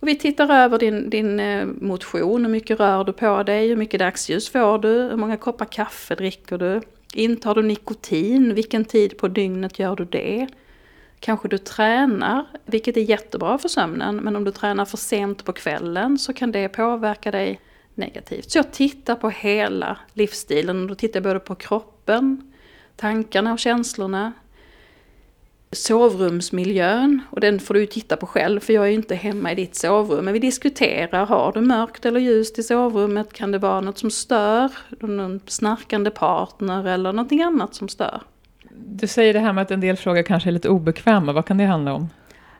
[0.00, 3.76] Och vi tittar över din, din eh, motion, hur mycket rör du på dig, hur
[3.76, 6.80] mycket dagsljus får du, hur många koppar kaffe dricker du,
[7.14, 10.46] intar du nikotin, vilken tid på dygnet gör du det?
[11.20, 15.52] Kanske du tränar, vilket är jättebra för sömnen, men om du tränar för sent på
[15.52, 17.60] kvällen så kan det påverka dig
[17.94, 18.50] negativt.
[18.50, 22.52] Så jag tittar på hela livsstilen, och då tittar jag både på kroppen,
[22.96, 24.32] tankarna och känslorna,
[25.72, 29.54] sovrumsmiljön, och den får du titta på själv för jag är ju inte hemma i
[29.54, 30.24] ditt sovrum.
[30.24, 33.32] Men vi diskuterar, har du mörkt eller ljust i sovrummet?
[33.32, 34.70] Kan det vara något som stör?
[35.00, 38.20] Någon snarkande partner eller någonting annat som stör?
[38.70, 41.58] Du säger det här med att en del frågor kanske är lite obekväma, vad kan
[41.58, 42.08] det handla om?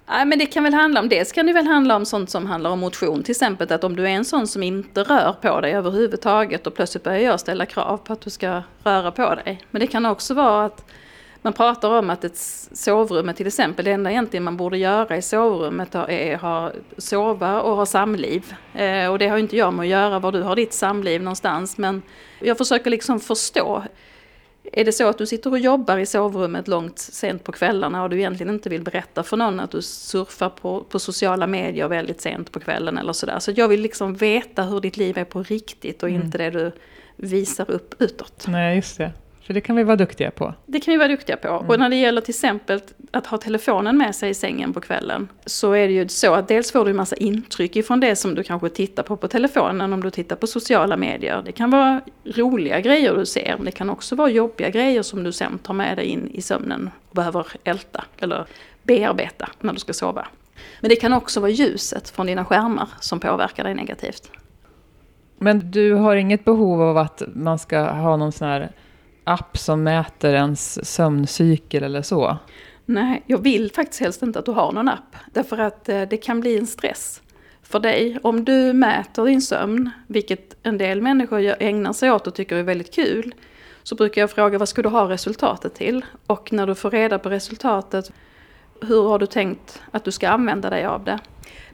[0.06, 2.46] Ja, men det kan väl handla om, dels kan det väl handla om sånt som
[2.46, 5.60] handlar om motion, till exempel att om du är en sån som inte rör på
[5.60, 9.60] dig överhuvudtaget och plötsligt börjar jag ställa krav på att du ska röra på dig.
[9.70, 10.84] Men det kan också vara att
[11.42, 12.36] man pratar om att ett
[12.72, 17.76] sovrum till exempel, det enda egentligen man borde göra i sovrummet är att sova och
[17.76, 18.54] ha samliv.
[18.74, 21.78] Eh, och det har inte jag med att göra var du har ditt samliv någonstans,
[21.78, 22.02] men
[22.40, 23.82] jag försöker liksom förstå.
[24.72, 28.10] Är det så att du sitter och jobbar i sovrummet långt sent på kvällarna och
[28.10, 32.20] du egentligen inte vill berätta för någon att du surfar på, på sociala medier väldigt
[32.20, 33.38] sent på kvällen eller sådär.
[33.38, 36.22] Så jag vill liksom veta hur ditt liv är på riktigt och mm.
[36.22, 36.72] inte det du
[37.16, 38.44] visar upp utåt.
[38.48, 39.12] Nej, just det.
[39.46, 40.54] För det kan vi vara duktiga på.
[40.66, 41.48] Det kan vi vara duktiga på.
[41.48, 41.68] Mm.
[41.68, 45.28] Och när det gäller till exempel att ha telefonen med sig i sängen på kvällen.
[45.46, 48.34] Så är det ju så att dels får du en massa intryck ifrån det som
[48.34, 51.42] du kanske tittar på på telefonen om du tittar på sociala medier.
[51.44, 53.54] Det kan vara roliga grejer du ser.
[53.56, 56.42] Men det kan också vara jobbiga grejer som du sen tar med dig in i
[56.42, 58.46] sömnen och behöver älta eller
[58.82, 60.26] bearbeta när du ska sova.
[60.80, 64.30] Men det kan också vara ljuset från dina skärmar som påverkar dig negativt.
[65.38, 68.72] Men du har inget behov av att man ska ha någon sån här
[69.24, 72.38] app som mäter ens sömncykel eller så?
[72.86, 75.16] Nej, jag vill faktiskt helst inte att du har någon app.
[75.32, 77.22] Därför att eh, det kan bli en stress
[77.62, 78.18] för dig.
[78.22, 82.62] Om du mäter din sömn, vilket en del människor ägnar sig åt och tycker är
[82.62, 83.34] väldigt kul,
[83.82, 86.04] så brukar jag fråga vad ska du ha resultatet till?
[86.26, 88.12] Och när du får reda på resultatet,
[88.82, 91.18] hur har du tänkt att du ska använda dig av det?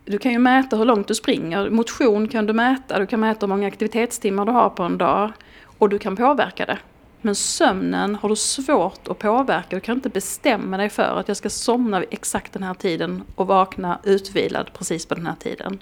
[0.05, 3.47] Du kan ju mäta hur långt du springer, motion kan du mäta, du kan mäta
[3.47, 5.33] hur många aktivitetstimmar du har på en dag
[5.79, 6.79] och du kan påverka det.
[7.27, 9.77] Men sömnen har du svårt att påverka.
[9.77, 13.23] Du kan inte bestämma dig för att jag ska somna vid exakt den här tiden
[13.35, 15.79] och vakna utvilad precis på den här tiden.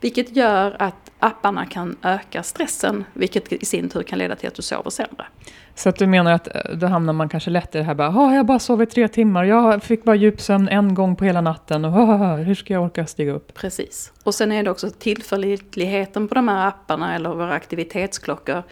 [0.00, 4.54] Vilket gör att apparna kan öka stressen, vilket i sin tur kan leda till att
[4.54, 5.26] du sover sämre.
[5.74, 8.10] Så att du menar att eh, då hamnar man kanske lätt i det här bara,
[8.10, 11.84] har jag bara sovit tre timmar, jag fick bara djupsömn en gång på hela natten
[11.84, 11.92] och
[12.38, 13.54] hur ska jag orka stiga upp?
[13.54, 14.12] Precis.
[14.24, 18.62] Och sen är det också tillförlitligheten på de här apparna eller våra aktivitetsklockor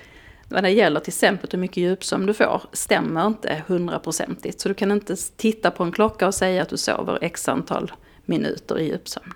[0.55, 4.61] vad det gäller till exempel hur mycket djupsömn du får stämmer inte hundraprocentigt.
[4.61, 7.93] Så du kan inte titta på en klocka och säga att du sover x antal
[8.25, 9.33] minuter i djupsömn.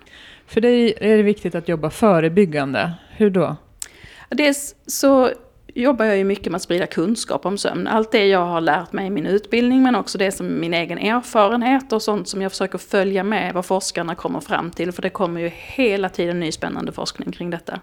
[0.47, 2.93] För dig är det viktigt att jobba förebyggande.
[3.09, 3.55] Hur då?
[4.29, 5.29] Dels så
[5.73, 7.87] jobbar jag ju mycket med att sprida kunskap om sömn.
[7.87, 10.97] Allt det jag har lärt mig i min utbildning men också det som min egen
[10.97, 14.91] erfarenhet och sånt som jag försöker följa med vad forskarna kommer fram till.
[14.91, 17.79] För det kommer ju hela tiden ny spännande forskning kring detta.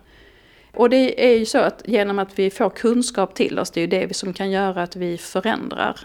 [0.77, 3.83] Och det är ju så att genom att vi får kunskap till oss, det är
[3.83, 6.01] ju det som kan göra att vi förändrar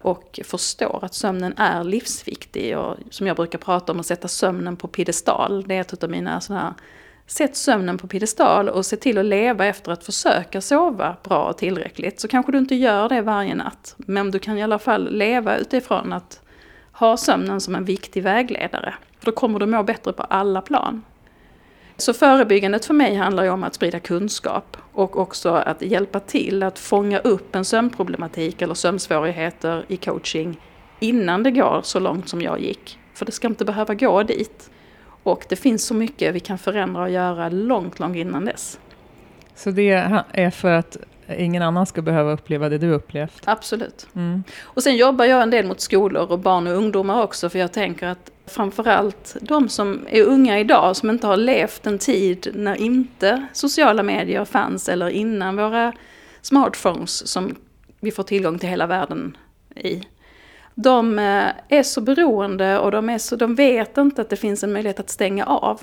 [0.00, 2.78] och förstår att sömnen är livsviktig.
[2.78, 5.64] Och som jag brukar prata om, att sätta sömnen på piedestal.
[5.66, 6.74] Det är ett av mina sådana här,
[7.26, 11.58] sätt sömnen på piedestal och se till att leva efter att försöka sova bra och
[11.58, 12.20] tillräckligt.
[12.20, 15.56] Så kanske du inte gör det varje natt, men du kan i alla fall leva
[15.56, 16.40] utifrån att
[16.92, 18.94] ha sömnen som en viktig vägledare.
[19.18, 21.02] För Då kommer du må bättre på alla plan.
[21.96, 26.62] Så förebyggandet för mig handlar ju om att sprida kunskap och också att hjälpa till
[26.62, 30.60] att fånga upp en sömnproblematik eller sömnsvårigheter i coaching
[31.00, 32.98] innan det går så långt som jag gick.
[33.14, 34.70] För det ska inte behöva gå dit.
[35.22, 38.78] Och det finns så mycket vi kan förändra och göra långt, långt innan dess.
[39.54, 39.90] Så det
[40.32, 40.96] är för att
[41.38, 43.42] ingen annan ska behöva uppleva det du upplevt?
[43.44, 44.06] Absolut.
[44.14, 44.44] Mm.
[44.62, 47.72] Och sen jobbar jag en del mot skolor och barn och ungdomar också för jag
[47.72, 52.74] tänker att framförallt de som är unga idag som inte har levt en tid när
[52.74, 55.92] inte sociala medier fanns eller innan våra
[56.42, 57.56] smartphones som
[58.00, 59.36] vi får tillgång till hela världen
[59.76, 60.02] i.
[60.74, 64.64] De eh, är så beroende och de, är så, de vet inte att det finns
[64.64, 65.80] en möjlighet att stänga av.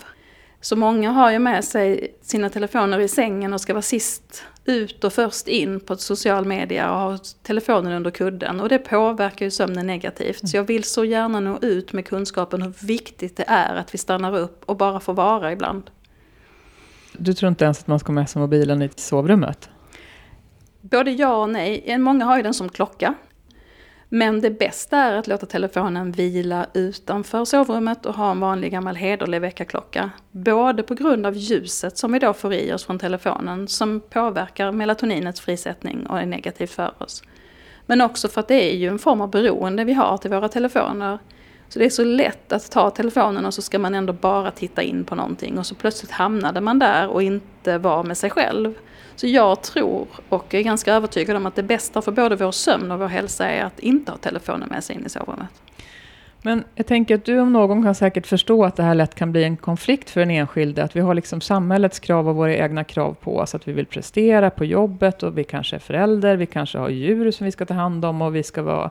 [0.61, 5.03] Så många har ju med sig sina telefoner i sängen och ska vara sist ut
[5.03, 8.59] och först in på social media och ha telefonen under kudden.
[8.59, 10.49] Och det påverkar ju sömnen negativt.
[10.49, 13.97] Så jag vill så gärna nå ut med kunskapen hur viktigt det är att vi
[13.97, 15.83] stannar upp och bara får vara ibland.
[17.13, 19.69] Du tror inte ens att man ska med sig mobilen i sovrummet?
[20.81, 21.97] Både ja och nej.
[21.97, 23.13] Många har ju den som klocka.
[24.13, 28.95] Men det bästa är att låta telefonen vila utanför sovrummet och ha en vanlig gammal
[28.95, 30.11] hederlig väckarklocka.
[30.31, 34.71] Både på grund av ljuset som vi då får i oss från telefonen som påverkar
[34.71, 37.23] melatoninets frisättning och är negativt för oss.
[37.85, 40.49] Men också för att det är ju en form av beroende vi har till våra
[40.49, 41.19] telefoner.
[41.69, 44.81] Så det är så lätt att ta telefonen och så ska man ändå bara titta
[44.81, 48.73] in på någonting och så plötsligt hamnade man där och inte var med sig själv.
[49.21, 52.91] Så jag tror och är ganska övertygad om att det bästa för både vår sömn
[52.91, 55.61] och vår hälsa är att inte ha telefonen med sig in i sovrummet.
[56.41, 59.31] Men jag tänker att du om någon kan säkert förstå att det här lätt kan
[59.31, 60.83] bli en konflikt för den enskilde.
[60.83, 63.55] Att vi har liksom samhällets krav och våra egna krav på oss.
[63.55, 67.31] Att vi vill prestera på jobbet och vi kanske är förälder, vi kanske har djur
[67.31, 68.89] som vi ska ta hand om och vi ska vara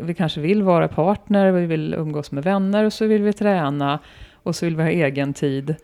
[0.00, 3.98] vi kanske vill vara partner, vi vill umgås med vänner och så vill vi träna
[4.32, 5.74] och så vill vi ha egen tid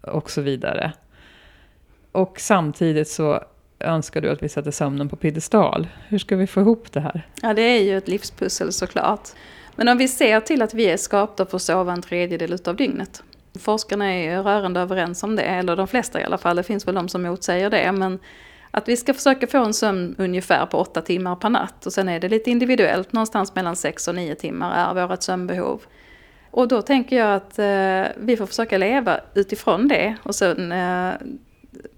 [0.00, 0.92] och så vidare.
[2.14, 3.40] Och samtidigt så
[3.80, 5.88] önskar du att vi sätter sömnen på piedestal.
[6.08, 7.28] Hur ska vi få ihop det här?
[7.42, 9.28] Ja, det är ju ett livspussel såklart.
[9.76, 12.76] Men om vi ser till att vi är skapta för att sova en tredjedel utav
[12.76, 13.22] dygnet.
[13.58, 16.56] Forskarna är ju rörande överens om det, eller de flesta i alla fall.
[16.56, 17.92] Det finns väl de som motsäger det.
[17.92, 18.18] Men
[18.70, 21.86] att vi ska försöka få en sömn ungefär på åtta timmar per natt.
[21.86, 25.82] Och sen är det lite individuellt, någonstans mellan sex och nio timmar är vårt sömnbehov.
[26.50, 30.16] Och då tänker jag att eh, vi får försöka leva utifrån det.
[30.22, 31.12] Och sen eh,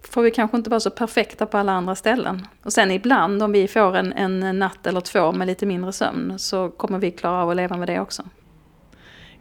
[0.02, 2.46] får vi kanske inte vara så perfekta på alla andra ställen.
[2.62, 6.38] Och sen ibland om vi får en, en natt eller två med lite mindre sömn
[6.38, 8.22] så kommer vi klara av att leva med det också.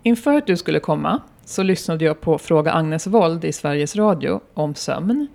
[0.03, 4.41] Inför att du skulle komma så lyssnade jag på Fråga Agnes Wold i Sveriges Radio
[4.53, 5.27] om sömn.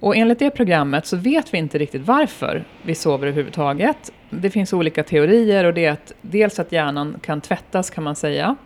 [0.00, 4.12] Och enligt det programmet så vet vi inte riktigt varför vi sover överhuvudtaget.
[4.30, 8.16] Det finns olika teorier och det är att dels att hjärnan kan tvättas kan man
[8.16, 8.56] säga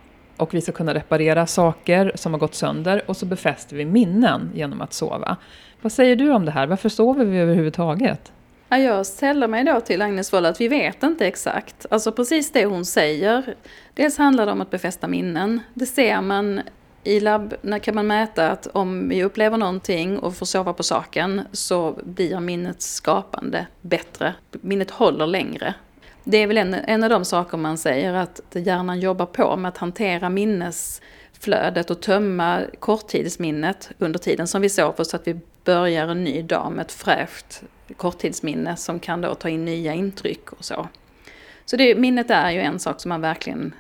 [0.43, 4.51] och vi ska kunna reparera saker som har gått sönder och så befäster vi minnen
[4.55, 5.37] genom att sova.
[5.83, 6.67] Vad säger du om det här?
[6.67, 8.33] Varför sover vi överhuvudtaget?
[8.69, 11.87] Ja, jag sällar mig då till Agnes Wold att vi vet inte exakt.
[11.91, 13.55] Alltså precis det hon säger.
[13.95, 15.61] Dels handlar det om att befästa minnen.
[15.75, 16.61] Det ser man
[17.05, 20.83] i labb när kan man mäta att om vi upplever någonting och får sova på
[20.83, 24.35] saken så blir minnets skapande bättre.
[24.51, 25.75] Minnet håller längre
[26.25, 29.69] det är väl en, en av de saker man säger att hjärnan jobbar på med
[29.69, 36.09] att hantera minnesflödet och tömma korttidsminnet under tiden som vi sover så att vi börjar
[36.09, 37.63] en ny dag med ett fräscht
[37.97, 40.89] korttidsminne som kan då ta in nya intryck och så.
[41.65, 43.75] Så det, minnet är ju en sak som man verkligen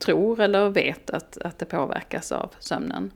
[0.00, 3.10] tror eller vet att, att det påverkas av sömnen.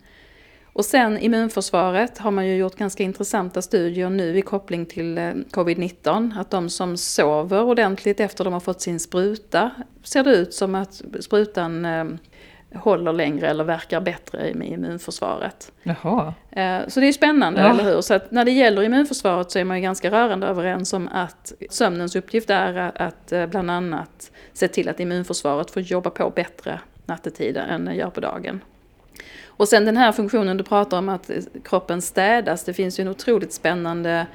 [0.77, 5.23] Och sen immunförsvaret har man ju gjort ganska intressanta studier nu i koppling till eh,
[5.51, 6.41] covid-19.
[6.41, 9.71] Att de som sover ordentligt efter de har fått sin spruta
[10.03, 12.05] ser det ut som att sprutan eh,
[12.75, 15.73] håller längre eller verkar bättre med immunförsvaret.
[15.83, 16.35] Jaha.
[16.51, 17.71] Eh, så det är spännande, Ja.
[17.71, 18.01] eller hur?
[18.01, 22.17] Så när det gäller immunförsvaret så är man ju ganska rörande överens om att sömnens
[22.17, 27.85] uppgift är att- bland annat se till att immunförsvaret får jobba på bättre nattetid än
[27.85, 28.61] det gör på dagen.
[29.57, 31.31] Och sen den här funktionen du pratar om att
[31.65, 34.27] kroppen städas, det finns ju en otroligt spännande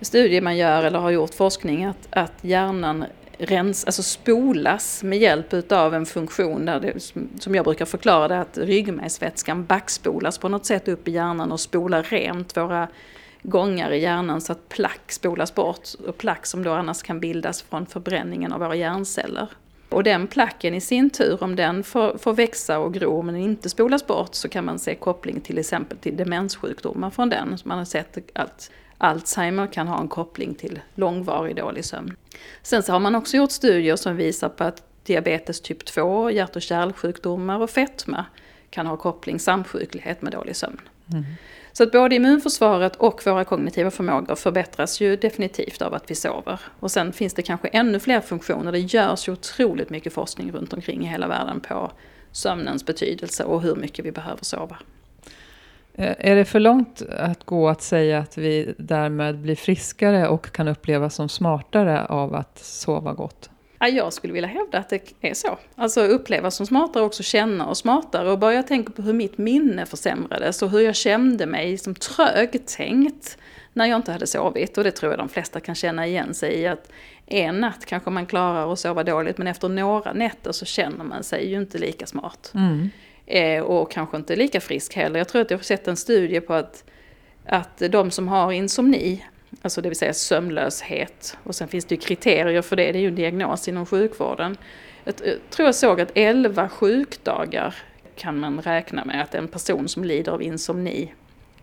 [0.00, 3.04] studie man gör eller har gjort forskning att, att hjärnan
[3.38, 7.00] rens, alltså spolas med hjälp utav en funktion där det,
[7.42, 11.60] som jag brukar förklara det, att ryggmärgsvätskan backspolas på något sätt upp i hjärnan och
[11.60, 12.88] spolar rent våra
[13.42, 15.88] gångar i hjärnan så att plack spolas bort.
[16.08, 19.48] Och plack som då annars kan bildas från förbränningen av våra hjärnceller.
[19.88, 23.68] Och den placken i sin tur, om den får, får växa och gro men inte
[23.68, 27.58] spolas bort så kan man se koppling till exempel till demenssjukdomar från den.
[27.58, 32.16] Så man har sett att Alzheimer kan ha en koppling till långvarig dålig sömn.
[32.62, 36.56] Sen så har man också gjort studier som visar på att diabetes typ 2, hjärt
[36.56, 38.24] och kärlsjukdomar och fetma
[38.70, 40.80] kan ha koppling, samsjuklighet med dålig sömn.
[41.72, 46.60] Så att både immunförsvaret och våra kognitiva förmågor förbättras ju definitivt av att vi sover.
[46.80, 48.72] Och sen finns det kanske ännu fler funktioner.
[48.72, 51.92] Det görs ju otroligt mycket forskning runt omkring i hela världen på
[52.32, 54.76] sömnens betydelse och hur mycket vi behöver sova.
[55.94, 60.52] Eh, Är det för långt att gå att säga att vi därmed blir friskare och
[60.52, 63.50] kan upplevas som smartare av att sova gott?
[63.78, 65.58] Ja, jag skulle vilja hävda att det är så.
[65.74, 68.30] Alltså uppleva som smartare och också känna oss smartare.
[68.30, 71.94] Och bara jag tänker på hur mitt minne försämrades och hur jag kände mig som
[71.94, 73.38] trögtänkt
[73.72, 74.78] när jag inte hade sovit.
[74.78, 76.66] Och det tror jag de flesta kan känna igen sig i.
[76.66, 76.92] att
[77.26, 81.22] En natt kanske man klarar att sova dåligt men efter några nätter så känner man
[81.22, 82.52] sig ju inte lika smart.
[82.54, 82.90] Mm.
[83.26, 85.18] Eh, och kanske inte lika frisk heller.
[85.18, 86.84] Jag tror att jag har sett en studie på att,
[87.46, 89.24] att de som har insomni,
[89.62, 93.00] alltså det vill säga sömnlöshet, och sen finns det ju kriterier för det, det är
[93.00, 94.56] ju en diagnos inom sjukvården.
[95.04, 95.16] Jag,
[95.50, 97.74] tror jag såg att 11 sjukdagar
[98.16, 101.14] kan man räkna med att en person som lider av insomni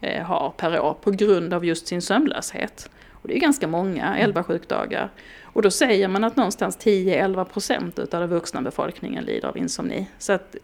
[0.02, 2.90] eh, har per år på grund av just sin sömnlöshet.
[3.12, 5.10] Och det är ganska många, 11 sjukdagar.
[5.44, 10.08] Och då säger man att någonstans 10-11 procent av den vuxna befolkningen lider av insomni.
[10.20, 10.56] Så att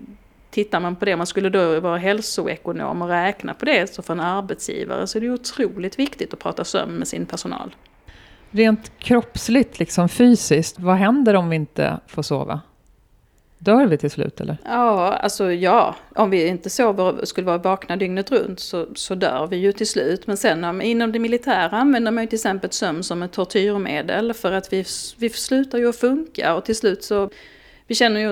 [0.49, 4.13] tittar man på det, man skulle då vara hälsoekonom och räkna på det, så för
[4.13, 7.75] en arbetsgivare så är det otroligt viktigt att prata sömn med sin personal.
[8.51, 12.61] Rent kroppsligt, liksom fysiskt, vad händer om vi inte får sova?
[13.59, 14.57] Dör vi till slut eller?
[14.65, 19.47] Ja, alltså ja, om vi inte sover, skulle vara vakna dygnet runt så, så dör
[19.47, 20.27] vi ju till slut.
[20.27, 24.33] Men sen om, inom det militära använder man ju till exempel sömn som ett tortyrmedel
[24.33, 24.85] för att vi,
[25.17, 27.29] vi slutar ju att funka och till slut så
[27.87, 28.31] vi känner ju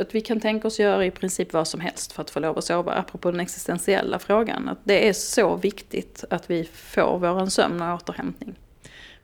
[0.00, 2.58] att vi kan tänka oss göra i princip vad som helst för att få lov
[2.58, 4.68] att sova, apropå den existentiella frågan.
[4.68, 8.54] Att det är så viktigt att vi får vår sömn och återhämtning.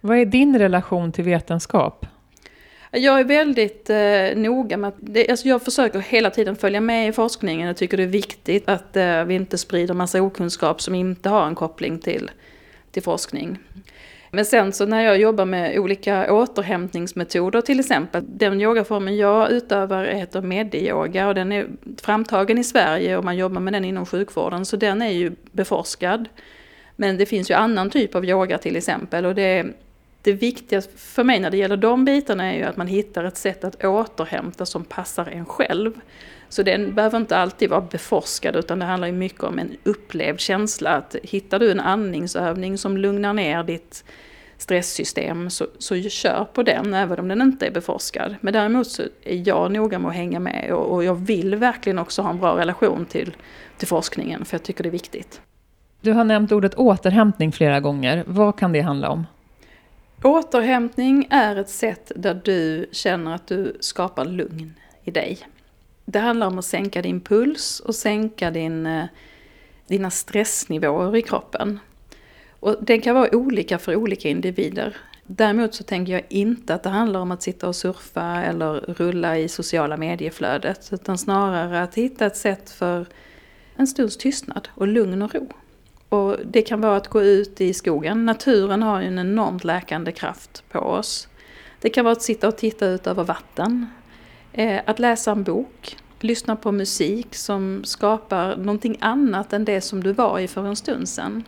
[0.01, 2.07] Vad är din relation till vetenskap?
[2.93, 7.09] Jag är väldigt eh, noga med att det, alltså jag försöker hela tiden följa med
[7.09, 7.66] i forskningen.
[7.66, 11.47] Jag tycker det är viktigt att eh, vi inte sprider massa okunskap som inte har
[11.47, 12.31] en koppling till,
[12.90, 13.59] till forskning.
[14.31, 18.25] Men sen så när jag jobbar med olika återhämtningsmetoder till exempel.
[18.27, 21.66] Den yogaformen jag utövar heter mediyoga och den är
[22.03, 26.29] framtagen i Sverige och man jobbar med den inom sjukvården så den är ju beforskad.
[26.97, 29.66] Men det finns ju annan typ av yoga till exempel och det,
[30.23, 33.37] det viktiga för mig när det gäller de bitarna är ju att man hittar ett
[33.37, 35.93] sätt att återhämta som passar en själv.
[36.50, 40.90] Så den behöver inte alltid vara beforskad utan det handlar mycket om en upplevd känsla.
[40.90, 44.04] Att hittar du en andningsövning som lugnar ner ditt
[44.58, 48.36] stresssystem så, så kör på den även om den inte är beforskad.
[48.40, 51.98] Men däremot så är jag noga med att hänga med och, och jag vill verkligen
[51.98, 53.36] också ha en bra relation till,
[53.76, 55.40] till forskningen för jag tycker det är viktigt.
[56.00, 58.24] Du har nämnt ordet återhämtning flera gånger.
[58.26, 59.26] Vad kan det handla om?
[60.22, 65.38] Återhämtning är ett sätt där du känner att du skapar lugn i dig.
[66.11, 69.05] Det handlar om att sänka din puls och sänka din, eh,
[69.87, 71.81] dina stressnivåer i kroppen.
[72.61, 74.96] Och det kan vara olika för olika individer.
[75.25, 79.38] Däremot så tänker jag inte att det handlar om att sitta och surfa eller rulla
[79.38, 80.88] i sociala medieflödet.
[80.92, 83.07] Utan snarare att hitta ett sätt för
[83.76, 85.49] en stunds tystnad och lugn och ro.
[86.09, 88.26] Och det kan vara att gå ut i skogen.
[88.26, 91.28] Naturen har ju en enormt läkande kraft på oss.
[91.80, 93.87] Det kan vara att sitta och titta ut över vatten.
[94.53, 95.97] Eh, att läsa en bok.
[96.21, 100.77] Lyssna på musik som skapar någonting annat än det som du var i för en
[100.77, 101.45] stund sedan.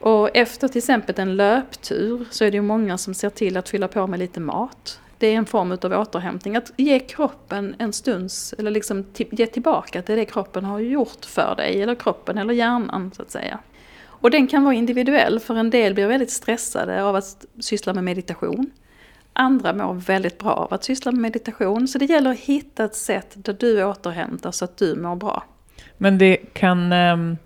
[0.00, 3.68] Och efter till exempel en löptur så är det ju många som ser till att
[3.68, 5.00] fylla på med lite mat.
[5.18, 6.56] det är en form av återhämtning.
[6.56, 11.54] Att ge kroppen en stunds, eller liksom ge tillbaka till det kroppen har gjort för
[11.56, 13.58] dig, eller kroppen eller hjärnan så att säga.
[14.02, 18.04] Och den kan vara individuell, för en del blir väldigt stressade av att syssla med
[18.04, 18.70] meditation.
[19.32, 22.94] Andra mår väldigt bra av att syssla med meditation, så det gäller att hitta ett
[22.94, 25.44] sätt där du återhämtar så att du mår bra.
[25.98, 26.92] Men det kan...
[26.92, 27.36] Um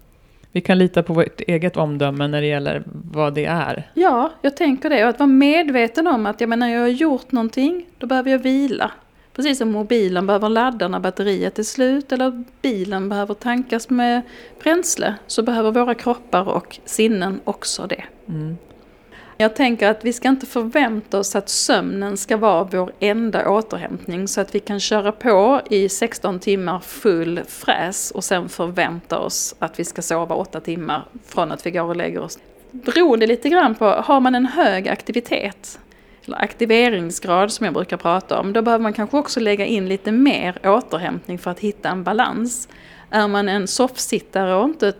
[0.54, 2.82] vi kan lita på vårt eget omdöme när det gäller
[3.12, 3.90] vad det är.
[3.94, 5.04] Ja, jag tänker det.
[5.04, 8.30] Och att vara medveten om att jag menar, när jag har gjort någonting, då behöver
[8.30, 8.90] jag vila.
[9.32, 14.22] Precis som mobilen behöver ladda när batteriet är slut eller bilen behöver tankas med
[14.62, 18.04] bränsle så behöver våra kroppar och sinnen också det.
[18.28, 18.56] Mm.
[19.36, 24.28] Jag tänker att vi ska inte förvänta oss att sömnen ska vara vår enda återhämtning
[24.28, 29.54] så att vi kan köra på i 16 timmar full fräs och sen förvänta oss
[29.58, 32.38] att vi ska sova 8 timmar från att vi går och lägger oss.
[32.70, 35.78] Beroende lite grann på, har man en hög aktivitet
[36.26, 40.12] eller aktiveringsgrad som jag brukar prata om, då behöver man kanske också lägga in lite
[40.12, 42.68] mer återhämtning för att hitta en balans.
[43.10, 44.92] Är man en soffsittare och inte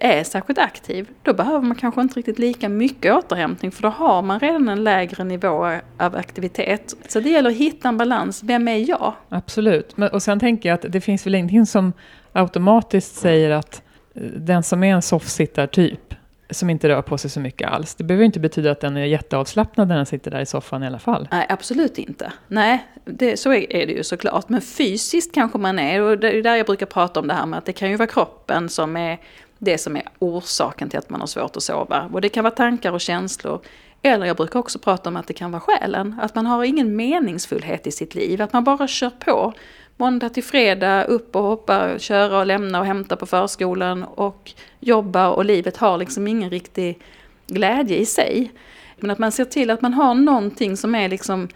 [0.00, 4.22] är särskilt aktiv, då behöver man kanske inte riktigt lika mycket återhämtning för då har
[4.22, 5.66] man redan en lägre nivå
[5.98, 6.94] av aktivitet.
[7.08, 8.42] Så det gäller att hitta en balans.
[8.42, 9.14] Vem är jag?
[9.28, 9.96] Absolut.
[9.96, 11.92] Men, och sen tänker jag att det finns väl ingenting som
[12.32, 13.82] automatiskt säger att
[14.14, 16.14] eh, den som är en soffsittartyp,
[16.50, 17.94] som inte rör på sig så mycket alls.
[17.94, 20.86] Det behöver inte betyda att den är jätteavslappnad när den sitter där i soffan i
[20.86, 21.28] alla fall.
[21.30, 22.32] Nej, absolut inte.
[22.48, 24.48] Nej, det, så är, det ju såklart.
[24.48, 27.46] Men fysiskt kanske man är, och det är där jag brukar prata om det här
[27.46, 29.18] med att det kan ju vara kroppen som är
[29.58, 32.10] det som är orsaken till att man har svårt att sova.
[32.12, 33.60] Och det kan vara tankar och känslor.
[34.02, 36.18] Eller jag brukar också prata om att det kan vara själen.
[36.22, 38.42] Att man har ingen meningsfullhet i sitt liv.
[38.42, 39.52] Att man bara kör på.
[39.96, 45.28] Måndag till fredag, upp och hoppa, köra och lämna och hämta på förskolan och jobba
[45.28, 46.98] och livet har liksom ingen riktig
[47.46, 48.52] glädje i sig.
[48.96, 51.48] Men att man ser till att man har någonting som är liksom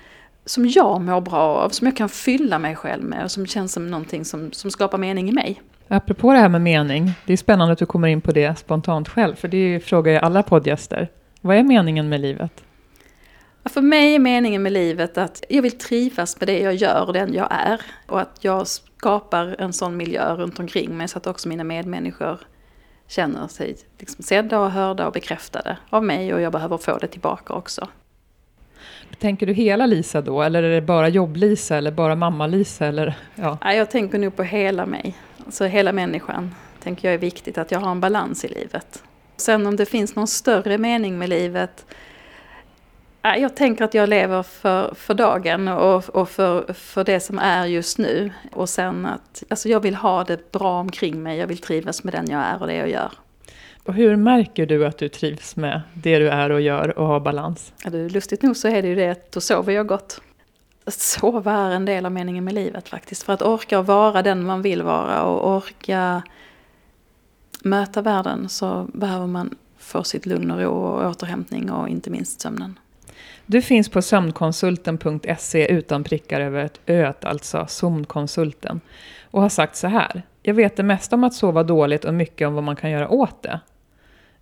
[0.44, 3.72] som jag mår bra av, som jag kan fylla mig själv med och som känns
[3.72, 5.62] som någonting som, som skapar mening i mig.
[5.88, 9.08] Apropå det här med mening, det är spännande att du kommer in på det spontant
[9.08, 11.08] själv, för det frågar jag alla poddgäster.
[11.40, 12.52] Vad är meningen med livet?
[13.70, 17.12] För mig är meningen med livet att jag vill trivas med det jag gör och
[17.12, 17.80] den jag är.
[18.06, 22.38] Och att jag skapar en sån miljö runt omkring mig så att också mina medmänniskor
[23.08, 27.06] känner sig liksom sedda och hörda och bekräftade av mig och jag behöver få det
[27.06, 27.88] tillbaka också.
[29.18, 32.86] Tänker du hela Lisa då, eller är det bara jobb-Lisa eller bara mamma-Lisa?
[32.86, 33.58] Eller, ja.
[33.60, 35.16] ja, jag tänker nog på hela mig.
[35.50, 39.02] Så hela människan tänker jag är viktigt, att jag har en balans i livet.
[39.36, 41.86] Sen om det finns någon större mening med livet,
[43.34, 47.66] jag tänker att jag lever för, för dagen och, och för, för det som är
[47.66, 48.30] just nu.
[48.52, 52.14] Och sen att alltså jag vill ha det bra omkring mig, jag vill trivas med
[52.14, 53.12] den jag är och det jag gör.
[53.84, 57.20] Och hur märker du att du trivs med det du är och gör och har
[57.20, 57.72] balans?
[57.84, 60.20] Ja, du, lustigt nog så är det ju det att då sover jag gott
[60.86, 63.22] att sova är en del av meningen med livet faktiskt.
[63.22, 66.22] För att orka vara den man vill vara och orka
[67.62, 72.40] möta världen så behöver man få sitt lugn och ro och återhämtning och inte minst
[72.40, 72.78] sömnen.
[73.46, 78.80] Du finns på sömnkonsulten.se utan prickar över ett öt, alltså Sömnkonsulten.
[79.30, 80.22] Och har sagt så här.
[80.42, 83.08] Jag vet det mesta om att sova dåligt och mycket om vad man kan göra
[83.08, 83.60] åt det.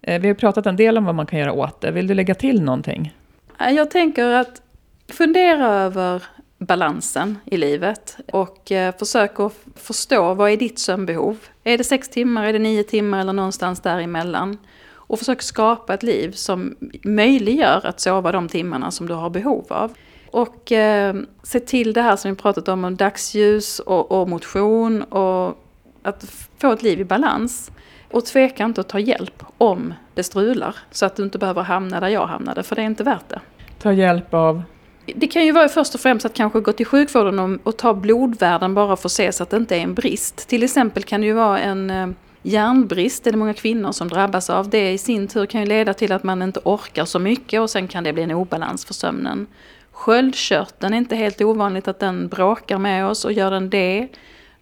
[0.02, 1.90] Eh, vi har pratat en del om vad man kan göra åt det.
[1.90, 3.14] Vill du lägga till någonting?
[3.60, 4.62] Eh, jag tänker att
[5.08, 6.22] fundera över
[6.58, 11.36] balansen i livet och eh, försök att förstå vad är ditt sömnbehov.
[11.64, 14.58] Är det sex timmar, är det nio timmar eller någonstans däremellan?
[15.06, 19.66] Och försök skapa ett liv som möjliggör att sova de timmarna som du har behov
[19.68, 19.92] av.
[20.30, 25.02] Och eh, se till det här som vi pratat om, om dagsljus och, och motion
[25.02, 25.58] och
[26.02, 26.24] att
[26.58, 27.70] få ett liv i balans.
[28.10, 32.00] Och tveka inte att ta hjälp om det strular, så att du inte behöver hamna
[32.00, 33.40] där jag hamnade, för det är inte värt det.
[33.78, 34.62] Ta hjälp av?
[35.06, 37.94] Det kan ju vara först och främst att kanske gå till sjukvården och, och ta
[37.94, 40.48] blodvärden bara för att se så att det inte är en brist.
[40.48, 42.08] Till exempel kan det ju vara en eh,
[42.44, 44.68] järnbrist, det är det många kvinnor som drabbas av.
[44.68, 47.70] Det i sin tur kan ju leda till att man inte orkar så mycket och
[47.70, 49.46] sen kan det bli en obalans för sömnen.
[49.92, 54.08] Sköldkörteln är inte helt ovanligt att den bråkar med oss och gör den det,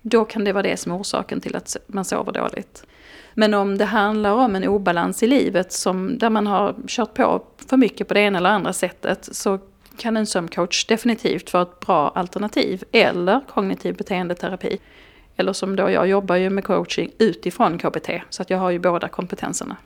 [0.02, 2.86] då kan det vara det som är orsaken till att man sover dåligt.
[3.34, 7.42] Men om det handlar om en obalans i livet som, där man har kört på
[7.68, 9.58] för mycket på det ena eller andra sättet så
[9.96, 12.84] kan en sömncoach definitivt vara ett bra alternativ.
[12.92, 14.78] Eller kognitiv beteendeterapi.
[15.42, 18.10] Eller som då, jag jobbar ju med coaching utifrån KBT.
[18.30, 19.76] Så att jag har ju båda kompetenserna.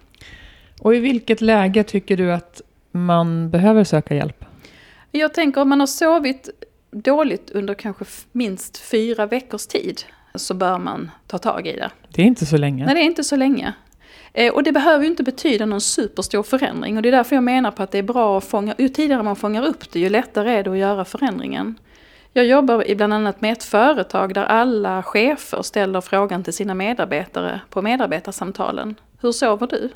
[0.80, 4.44] Och i vilket läge tycker du att man behöver söka hjälp?
[5.10, 6.50] Jag tänker om man har sovit
[6.90, 10.02] dåligt under kanske minst fyra veckors tid
[10.34, 11.90] så bör man ta tag i det.
[12.08, 12.86] Det är inte så länge.
[12.86, 13.72] Nej, det är inte så länge.
[14.32, 17.44] Eh, och det behöver ju inte betyda någon superstor förändring och det är därför jag
[17.44, 20.08] menar på att det är bra att fånga, ju tidigare man fångar upp det ju
[20.08, 21.74] lättare är det att göra förändringen.
[22.36, 27.60] Jag jobbar bland annat med ett företag där alla chefer ställer frågan till sina medarbetare
[27.70, 28.94] på medarbetarsamtalen.
[29.20, 29.90] Hur sover du?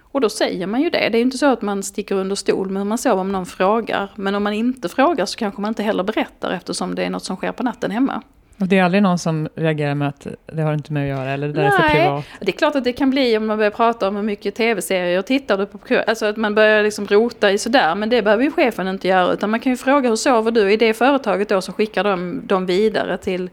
[0.00, 0.98] Och då säger man ju det.
[0.98, 3.32] Det är ju inte så att man sticker under stol med hur man sover om
[3.32, 4.10] någon frågar.
[4.16, 7.24] Men om man inte frågar så kanske man inte heller berättar eftersom det är något
[7.24, 8.22] som sker på natten hemma.
[8.60, 11.30] Och det är aldrig någon som reagerar med att det har inte med att göra,
[11.30, 12.24] eller det där Nej, är för privat?
[12.40, 15.22] det är klart att det kan bli om man börjar prata om hur mycket tv-serier
[15.22, 15.78] tittar du på.
[16.06, 19.32] Alltså att man börjar liksom rota i sådär, men det behöver ju chefen inte göra.
[19.32, 20.72] Utan man kan ju fråga hur sover du?
[20.72, 23.50] I det företaget då så skickar de dem vidare till,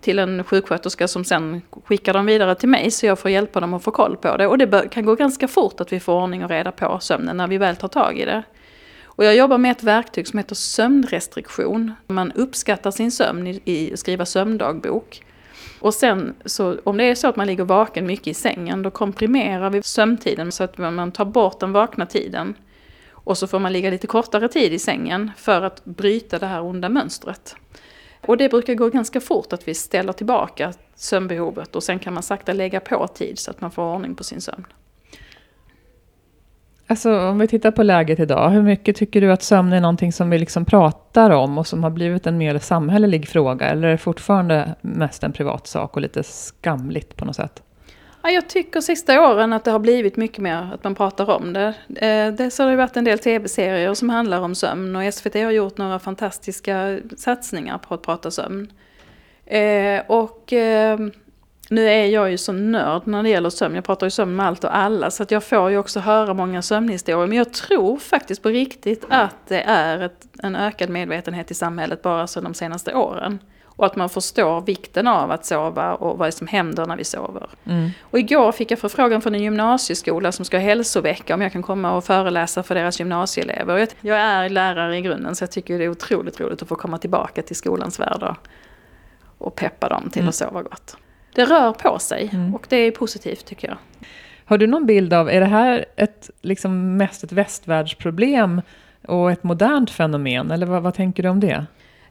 [0.00, 3.74] till en sjuksköterska som sen skickar dem vidare till mig så jag får hjälpa dem
[3.74, 4.46] att få koll på det.
[4.46, 7.46] Och det kan gå ganska fort att vi får ordning och reda på sömnen när
[7.46, 8.42] vi väl tar tag i det.
[9.16, 11.92] Och jag jobbar med ett verktyg som heter sömnrestriktion.
[12.06, 15.24] Man uppskattar sin sömn i, i skriva sömndagbok.
[15.80, 18.90] Och sen så om det är så att man ligger vaken mycket i sängen då
[18.90, 22.54] komprimerar vi sömntiden så att man tar bort den vakna tiden.
[23.10, 26.62] Och så får man ligga lite kortare tid i sängen för att bryta det här
[26.62, 27.56] onda mönstret.
[28.26, 32.22] Och det brukar gå ganska fort att vi ställer tillbaka sömnbehovet och sen kan man
[32.22, 34.66] sakta lägga på tid så att man får ordning på sin sömn.
[36.88, 40.12] Alltså om vi tittar på läget idag, hur mycket tycker du att sömn är någonting
[40.12, 43.66] som vi liksom pratar om och som har blivit en mer samhällelig fråga?
[43.66, 47.62] Eller är det fortfarande mest en privat sak och lite skamligt på något sätt?
[48.22, 51.52] Ja, jag tycker sista åren att det har blivit mycket mer att man pratar om
[51.52, 51.74] det.
[51.96, 55.50] Eh, Dels har det varit en del tv-serier som handlar om sömn och SVT har
[55.50, 58.72] gjort några fantastiska satsningar på att prata sömn.
[59.46, 61.12] Eh, och ehm,
[61.68, 63.74] nu är jag ju så nörd när det gäller sömn.
[63.74, 65.10] Jag pratar ju sömn med allt och alla.
[65.10, 67.26] Så att jag får ju också höra många sömnhistorier.
[67.26, 72.02] Men jag tror faktiskt på riktigt att det är ett, en ökad medvetenhet i samhället
[72.02, 73.38] bara så de senaste åren.
[73.64, 77.48] Och att man förstår vikten av att sova och vad som händer när vi sover.
[77.64, 77.90] Mm.
[78.00, 81.62] Och igår fick jag förfrågan från en gymnasieskola som ska ha hälsovecka om jag kan
[81.62, 83.88] komma och föreläsa för deras gymnasieelever.
[84.00, 86.98] Jag är lärare i grunden så jag tycker det är otroligt roligt att få komma
[86.98, 88.34] tillbaka till skolans värld
[89.38, 90.28] och, peppa dem till mm.
[90.28, 90.96] att sova gott
[91.36, 92.54] det rör på sig mm.
[92.54, 93.76] och det är positivt tycker jag.
[94.44, 98.62] Har du någon bild av, är det här ett, liksom mest ett västvärldsproblem
[99.06, 101.66] och ett modernt fenomen, eller vad, vad tänker du om det?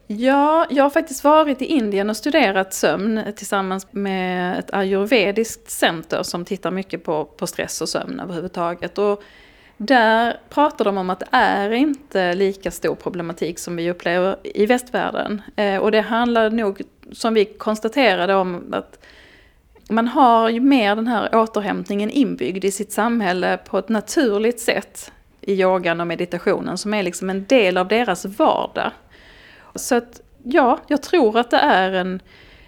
[0.06, 6.22] Ja, jag har faktiskt varit i Indien och studerat sömn tillsammans med ett ayurvediskt center
[6.22, 8.98] som tittar mycket på, på stress och sömn överhuvudtaget.
[8.98, 9.22] Och
[9.76, 14.66] där pratar de om att det är inte lika stor problematik som vi upplever i
[14.66, 15.42] västvärlden.
[15.56, 18.98] Eh, och det handlar nog, som vi konstaterade, om att
[19.88, 25.12] man har ju mer den här återhämtningen inbyggd i sitt samhälle på ett naturligt sätt
[25.40, 28.90] i yogan och meditationen som är liksom en del av deras vardag.
[29.74, 32.20] Så att ja, jag tror att det är en,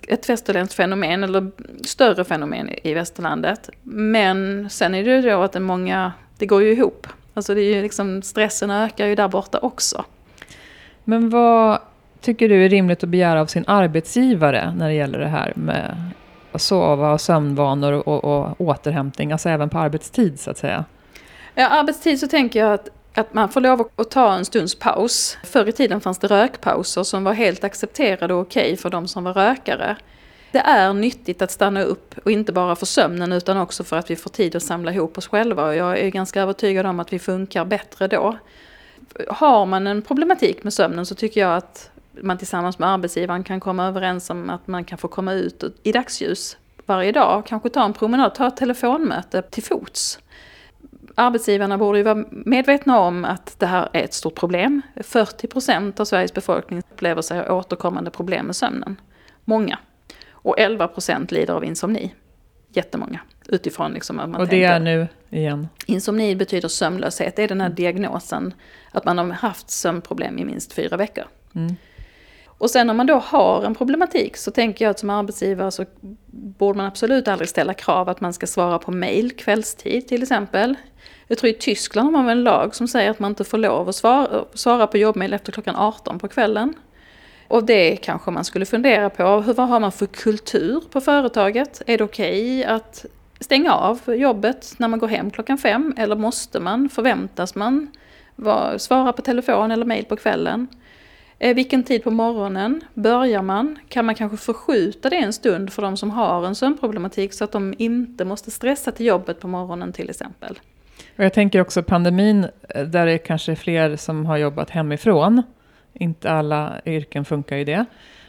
[0.08, 1.50] ett västerländskt fenomen eller
[1.86, 3.70] större fenomen i västerlandet.
[3.82, 7.06] Men sen är det ju då att det, många, det går ju ihop.
[7.34, 10.04] Alltså det är ju liksom, stressen ökar ju där borta också.
[11.04, 11.78] Men vad
[12.20, 15.96] tycker du är rimligt att begära av sin arbetsgivare när det gäller det här med
[16.54, 20.84] sova och sömnvanor och, och, återhämtning, alltså även på arbetstid så att säga?
[21.54, 25.38] Ja, arbetstid så tänker jag att, att man får lov att ta en stunds paus.
[25.44, 29.24] Förr i tiden fanns det rökpauser som var helt accepterade och okej för de som
[29.24, 29.96] var rökare.
[30.52, 34.10] Det är nyttigt att stanna upp och inte bara för sömnen utan också för att
[34.10, 37.12] vi får tid att samla ihop oss själva och jag är ganska övertygad om att
[37.12, 38.38] vi funkar bättre då.
[39.28, 41.90] Har man en problematik med sömnen så tycker jag att
[42.22, 45.92] man tillsammans med arbetsgivaren kan komma överens om att man kan få komma ut i
[45.92, 46.56] dagsljus
[46.86, 47.46] varje dag.
[47.46, 50.18] Kanske ta en promenad, ta ett telefonmöte till fots.
[51.14, 54.82] Arbetsgivarna borde ju vara medvetna om att det här är ett stort problem.
[54.96, 59.00] 40% av Sveriges befolkning upplever sig ha återkommande problem med sömnen.
[59.44, 59.78] Många.
[60.30, 62.14] Och 11% lider av insomni.
[62.72, 63.20] Jättemånga.
[63.48, 65.68] Utifrån liksom att man Och det tänker, är nu igen?
[65.86, 67.36] Insomni betyder sömnlöshet.
[67.36, 68.54] Det är den här diagnosen.
[68.90, 71.24] Att man har haft sömnproblem i minst fyra veckor.
[71.54, 71.76] Mm.
[72.58, 75.84] Och sen om man då har en problematik så tänker jag att som arbetsgivare så
[76.30, 80.74] borde man absolut aldrig ställa krav att man ska svara på mail kvällstid till exempel.
[81.26, 83.88] Jag tror i Tyskland har man en lag som säger att man inte får lov
[83.88, 86.74] att svara, svara på jobbmail efter klockan 18 på kvällen.
[87.48, 89.22] Och det kanske man skulle fundera på.
[89.22, 91.82] Hur, vad har man för kultur på företaget?
[91.86, 93.06] Är det okej okay att
[93.40, 95.94] stänga av jobbet när man går hem klockan fem?
[95.96, 97.90] Eller måste man, förväntas man
[98.78, 100.66] svara på telefon eller mail på kvällen?
[101.38, 103.78] Eh, vilken tid på morgonen börjar man?
[103.88, 107.52] Kan man kanske förskjuta det en stund för de som har en sömnproblematik så att
[107.52, 110.58] de inte måste stressa till jobbet på morgonen till exempel?
[111.16, 115.42] Och jag tänker också pandemin, eh, där det kanske är fler som har jobbat hemifrån.
[115.94, 117.84] Inte alla yrken funkar ju det.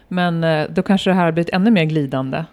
[0.07, 2.45] Men eh, då kanske det här har blivit ännu mer glidande.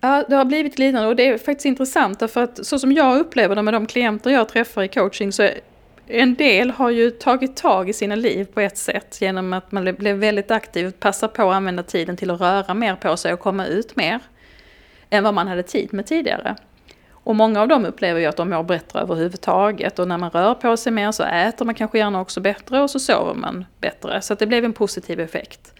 [0.00, 3.18] Ja, det har blivit glidande och det är faktiskt intressant därför att så som jag
[3.18, 5.48] upplever det med de klienter jag träffar i coaching så
[6.06, 9.94] en del har ju tagit tag i sina liv på ett sätt genom att man
[9.94, 13.40] blev väldigt aktiv, passar på att använda tiden till att röra mer på sig och
[13.40, 14.20] komma ut mer
[15.10, 16.56] än vad man hade tid med tidigare.
[17.10, 20.54] Och många av dem upplever ju att de mår bättre överhuvudtaget och när man rör
[20.54, 24.20] på sig mer så äter man kanske gärna också bättre och så sover man bättre.
[24.20, 25.74] Så det blev en positiv effekt.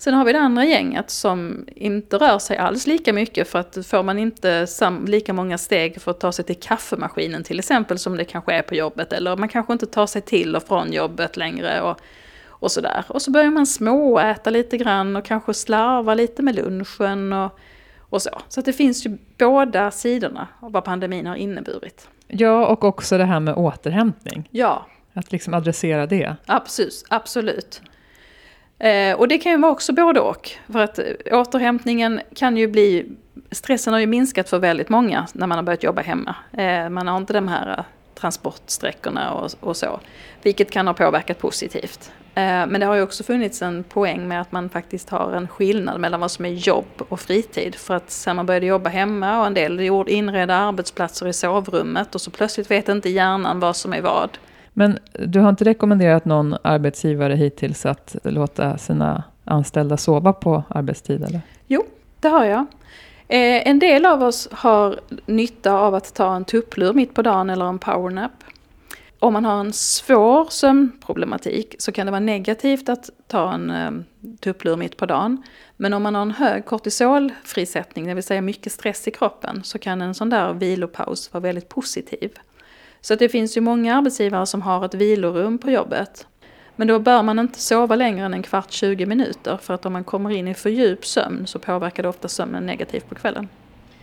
[0.00, 3.86] Sen har vi det andra gänget som inte rör sig alls lika mycket för att
[3.86, 4.66] får man inte
[5.06, 8.62] lika många steg för att ta sig till kaffemaskinen till exempel som det kanske är
[8.62, 12.00] på jobbet eller man kanske inte tar sig till och från jobbet längre och,
[12.46, 13.04] och sådär.
[13.08, 17.58] Och så börjar man småäta lite grann och kanske slarva lite med lunchen och,
[17.98, 18.40] och så.
[18.48, 22.08] Så det finns ju båda sidorna av vad pandemin har inneburit.
[22.26, 24.48] Ja, och också det här med återhämtning.
[24.50, 24.86] Ja.
[25.12, 26.36] Att liksom adressera det.
[26.46, 27.82] Absolut, absolut.
[28.80, 30.50] Eh, och det kan ju vara också både och.
[30.72, 33.06] För att eh, återhämtningen kan ju bli...
[33.50, 36.34] Stressen har ju minskat för väldigt många när man har börjat jobba hemma.
[36.52, 37.84] Eh, man har inte de här eh,
[38.20, 40.00] transportsträckorna och, och så.
[40.42, 42.12] Vilket kan ha påverkat positivt.
[42.34, 45.48] Eh, men det har ju också funnits en poäng med att man faktiskt har en
[45.48, 47.74] skillnad mellan vad som är jobb och fritid.
[47.74, 52.14] För att sen man började jobba hemma och en del gjorde inredda arbetsplatser i sovrummet
[52.14, 54.38] och så plötsligt vet inte hjärnan vad som är vad.
[54.72, 61.24] Men du har inte rekommenderat någon arbetsgivare hittills att låta sina anställda sova på arbetstid?
[61.24, 61.40] Eller?
[61.66, 61.84] Jo,
[62.20, 62.66] det har jag.
[63.28, 67.50] Eh, en del av oss har nytta av att ta en tupplur mitt på dagen
[67.50, 68.32] eller en powernap.
[69.18, 73.90] Om man har en svår sömnproblematik så kan det vara negativt att ta en eh,
[74.40, 75.42] tupplur mitt på dagen.
[75.76, 79.78] Men om man har en hög kortisolfrisättning, det vill säga mycket stress i kroppen, så
[79.78, 82.30] kan en sån där vilopaus vara väldigt positiv.
[83.00, 86.26] Så det finns ju många arbetsgivare som har ett vilorum på jobbet.
[86.76, 89.58] Men då bör man inte sova längre än en kvart, 20 minuter.
[89.62, 92.66] För att om man kommer in i för djup sömn så påverkar det ofta sömnen
[92.66, 93.48] negativt på kvällen.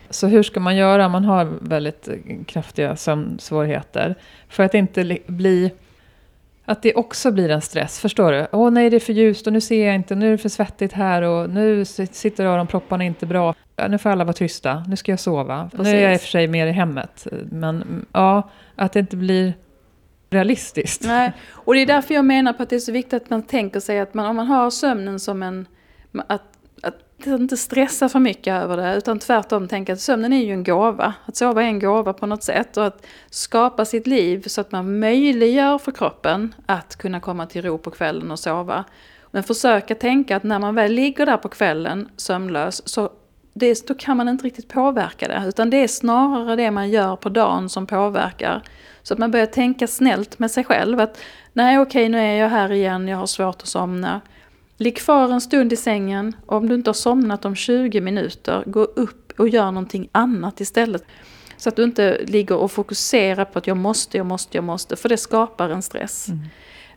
[0.10, 4.16] Så hur ska man göra om man har väldigt eh, kraftiga sömnsvårigheter?
[4.50, 5.72] För att inte bli...
[6.70, 8.48] Att det också blir en stress, förstår du?
[8.52, 10.50] Åh nej, det är för ljust och nu ser jag inte, nu är det för
[10.50, 13.56] svettigt här och nu sitter öronpropparna inte bra.
[13.90, 15.70] Nu får alla vara tysta, nu ska jag sova.
[15.72, 15.86] Precis.
[15.86, 17.28] Nu är jag i och för sig mer i hemmet.
[17.52, 19.54] Men ja, att det inte blir
[20.30, 21.04] realistiskt.
[21.04, 23.44] Nej, och det är därför jag menar på att det är så viktigt att man
[23.44, 25.66] tänker sig att man, om man har sömnen som en...
[26.28, 26.57] Att
[27.26, 31.14] inte stressa för mycket över det, utan tvärtom tänka att sömnen är ju en gåva.
[31.26, 34.72] Att sova är en gåva på något sätt och att skapa sitt liv så att
[34.72, 38.84] man möjliggör för kroppen att kunna komma till ro på kvällen och sova.
[39.32, 43.12] Men försöka tänka att när man väl ligger där på kvällen sömnlös så
[43.54, 45.44] det, då kan man inte riktigt påverka det.
[45.48, 48.62] Utan det är snarare det man gör på dagen som påverkar.
[49.04, 51.00] Så att man börjar tänka snällt med sig själv.
[51.00, 51.20] Att
[51.54, 54.22] nej okej nu är jag här igen, jag har svårt att somna.
[54.78, 56.36] Ligg kvar en stund i sängen.
[56.46, 61.04] Om du inte har somnat om 20 minuter, gå upp och gör någonting annat istället.
[61.58, 64.96] Så att du inte ligger och fokuserar på att jag måste, jag måste, jag måste.
[64.96, 66.28] För det skapar en stress.
[66.28, 66.40] Mm.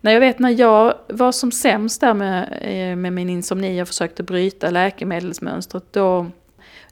[0.00, 3.88] När jag vet när jag var som sämst där med, eh, med min insomni och
[3.88, 5.92] försökte bryta läkemedelsmönstret.
[5.92, 6.26] Då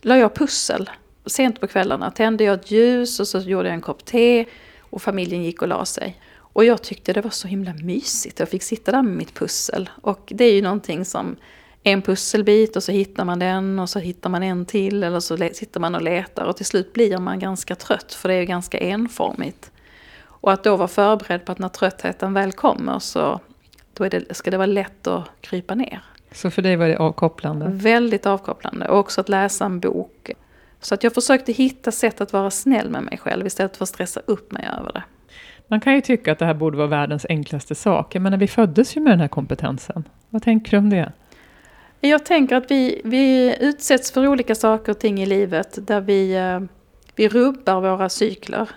[0.02, 0.90] la jag pussel.
[1.26, 4.44] Sent på kvällarna tände jag ett ljus och så gjorde jag en kopp te
[4.80, 6.16] och familjen gick och la sig.
[6.52, 8.40] Och jag tyckte det var så himla mysigt.
[8.40, 9.90] Jag fick sitta där med mitt pussel.
[10.02, 11.36] Och det är ju någonting som
[11.82, 15.36] en pusselbit och så hittar man den och så hittar man en till eller så
[15.36, 18.46] sitter man och letar och till slut blir man ganska trött för det är ju
[18.46, 19.70] ganska enformigt.
[20.24, 23.40] Och att då vara förberedd på att när tröttheten väl kommer så
[23.94, 26.02] då det, ska det vara lätt att krypa ner.
[26.32, 27.66] Så för dig var det avkopplande?
[27.68, 28.88] Väldigt avkopplande.
[28.88, 30.30] Och också att läsa en bok.
[30.80, 33.88] Så att jag försökte hitta sätt att vara snäll med mig själv istället för att
[33.88, 35.02] stressa upp mig över det.
[35.68, 38.14] Man kan ju tycka att det här borde vara världens enklaste sak.
[38.14, 40.04] Jag menar, vi föddes ju med den här kompetensen.
[40.30, 41.12] Vad tänker du om det?
[42.00, 46.36] Jag tänker att vi, vi utsätts för olika saker och ting i livet där vi,
[46.36, 46.60] eh,
[47.16, 48.68] vi rubbar våra cykler.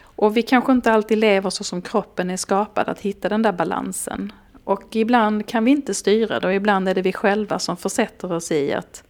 [0.00, 3.52] Och vi kanske inte alltid lever så som kroppen är skapad, att hitta den där
[3.52, 4.32] balansen.
[4.64, 8.32] Och ibland kan vi inte styra det och ibland är det vi själva som försätter
[8.32, 9.04] oss i att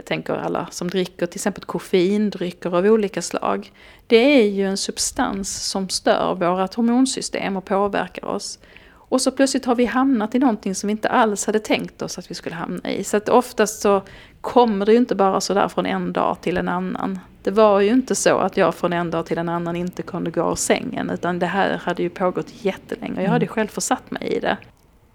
[0.00, 3.72] jag tänker alla som dricker till exempel koffeindrycker av olika slag.
[4.06, 8.58] Det är ju en substans som stör vårt hormonsystem och påverkar oss.
[8.92, 12.18] Och så plötsligt har vi hamnat i någonting som vi inte alls hade tänkt oss
[12.18, 13.04] att vi skulle hamna i.
[13.04, 14.02] Så att oftast så
[14.40, 17.18] kommer det ju inte bara sådär från en dag till en annan.
[17.42, 20.30] Det var ju inte så att jag från en dag till en annan inte kunde
[20.30, 21.10] gå ur sängen.
[21.10, 23.22] Utan det här hade ju pågått jättelänge.
[23.22, 24.56] Jag hade ju själv försatt mig i det.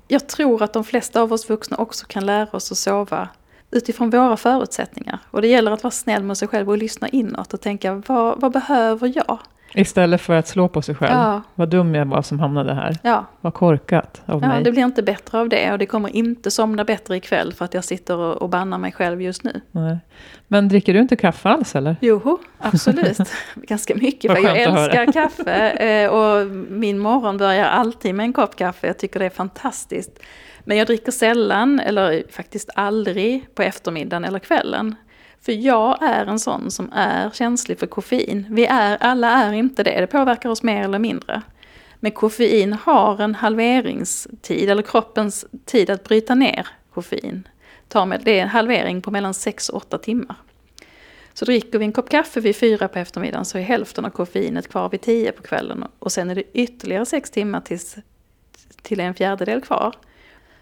[0.07, 3.29] Jag tror att de flesta av oss vuxna också kan lära oss att sova
[3.75, 5.19] utifrån våra förutsättningar.
[5.31, 8.41] Och det gäller att vara snäll med sig själv och lyssna inåt och tänka vad,
[8.41, 9.39] vad behöver jag?
[9.77, 11.11] Istället för att slå på sig själv.
[11.13, 11.41] Ja.
[11.55, 12.97] Vad dum jag var som hamnade här.
[13.03, 14.63] Ja, Vad korkat av ja, mig.
[14.63, 17.73] det blir inte bättre av det och det kommer inte somna bättre ikväll för att
[17.73, 19.61] jag sitter och, och bannar mig själv just nu.
[19.71, 19.97] Nej.
[20.47, 21.95] Men dricker du inte kaffe alls eller?
[22.01, 23.17] Joho, absolut.
[23.55, 25.69] Ganska mycket, för jag älskar kaffe.
[25.69, 28.87] eh, Och min morgon börjar alltid med en kopp kaffe.
[28.87, 30.19] Jag tycker det är fantastiskt.
[30.65, 34.95] Men jag dricker sällan, eller faktiskt aldrig, på eftermiddagen eller kvällen.
[35.41, 38.45] För jag är en sån som är känslig för koffein.
[38.49, 41.41] Vi är, alla är inte det, det påverkar oss mer eller mindre.
[41.99, 47.47] Men koffein har en halveringstid, eller kroppens tid att bryta ner koffein.
[48.23, 50.35] Det är en halvering på mellan 6 och 8 timmar.
[51.33, 54.67] Så dricker vi en kopp kaffe vid fyra på eftermiddagen så är hälften av koffeinet
[54.67, 55.85] kvar vid tio på kvällen.
[55.99, 57.95] Och sen är det ytterligare sex timmar tills,
[58.81, 59.95] till en fjärdedel kvar.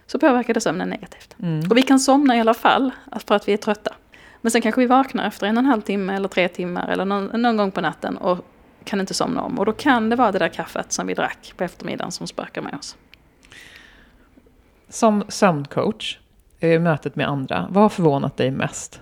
[0.07, 1.35] Så påverkar det sömnen negativt.
[1.41, 1.71] Mm.
[1.71, 2.91] Och vi kan somna i alla fall
[3.27, 3.93] för att vi är trötta.
[4.41, 7.05] Men sen kanske vi vaknar efter en och en halv timme eller tre timmar eller
[7.05, 8.45] någon, någon gång på natten och
[8.83, 9.59] kan inte somna om.
[9.59, 12.61] Och då kan det vara det där kaffet som vi drack på eftermiddagen som spökar
[12.61, 12.95] med oss.
[14.89, 16.19] Som sömncoach
[16.59, 19.01] i mötet med andra, vad har förvånat dig mest?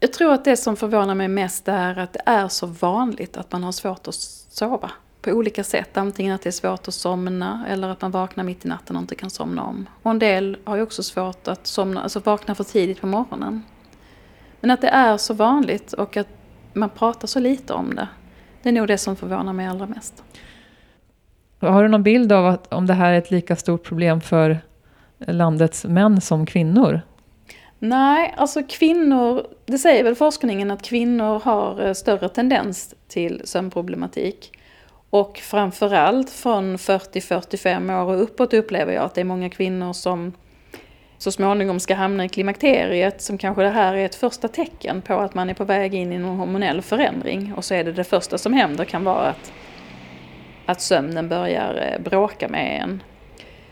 [0.00, 3.52] Jag tror att det som förvånar mig mest är att det är så vanligt att
[3.52, 4.90] man har svårt att sova.
[5.20, 5.96] På olika sätt.
[5.96, 9.02] Antingen att det är svårt att somna eller att man vaknar mitt i natten och
[9.02, 9.88] inte kan somna om.
[10.02, 13.62] Och en del har ju också svårt att somna, alltså vakna för tidigt på morgonen.
[14.60, 16.28] Men att det är så vanligt och att
[16.72, 18.08] man pratar så lite om det.
[18.62, 20.24] Det är nog det som förvånar mig allra mest.
[21.60, 24.58] Har du någon bild av att, om det här är ett lika stort problem för
[25.18, 27.00] landets män som kvinnor?
[27.78, 34.57] Nej, alltså kvinnor, det säger väl forskningen att kvinnor har eh, större tendens till sömnproblematik.
[35.10, 40.32] Och framförallt från 40-45 år och uppåt upplever jag att det är många kvinnor som
[41.18, 45.14] så småningom ska hamna i klimakteriet som kanske det här är ett första tecken på
[45.14, 47.54] att man är på väg in i någon hormonell förändring.
[47.56, 49.52] Och så är det det första som händer kan vara att,
[50.66, 53.02] att sömnen börjar eh, bråka med en.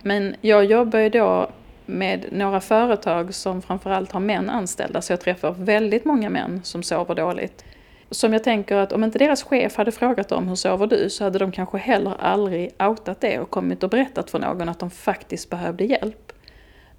[0.02, 1.50] Men jag jobbar ju då
[1.86, 6.82] med några företag som framförallt har män anställda, så jag träffar väldigt många män som
[6.82, 7.64] sover dåligt.
[8.10, 11.24] Som jag tänker att om inte deras chef hade frågat dem hur sover du så
[11.24, 14.90] hade de kanske heller aldrig outat det och kommit och berättat för någon att de
[14.90, 16.32] faktiskt behövde hjälp.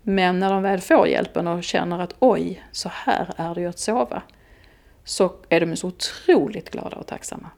[0.01, 3.67] Men när de väl får hjälpen och känner att oj, så här är det ju
[3.67, 4.21] att sova.
[5.03, 7.49] Så är de så otroligt glada och tacksamma.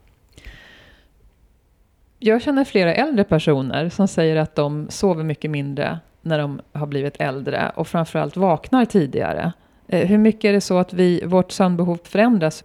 [2.19, 6.87] Jag känner flera äldre personer som säger att de sover mycket mindre när de har
[6.87, 9.53] blivit äldre och framförallt vaknar tidigare.
[9.87, 12.63] Eh, hur mycket är det så att vi, vårt sömnbehov förändras?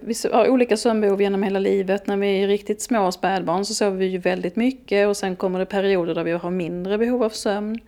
[0.00, 2.06] Vi har olika sömnbehov genom hela livet.
[2.06, 5.58] När vi är riktigt små spädbarn så sover vi ju väldigt mycket och sen kommer
[5.58, 7.78] det perioder där vi har mindre behov av sömn.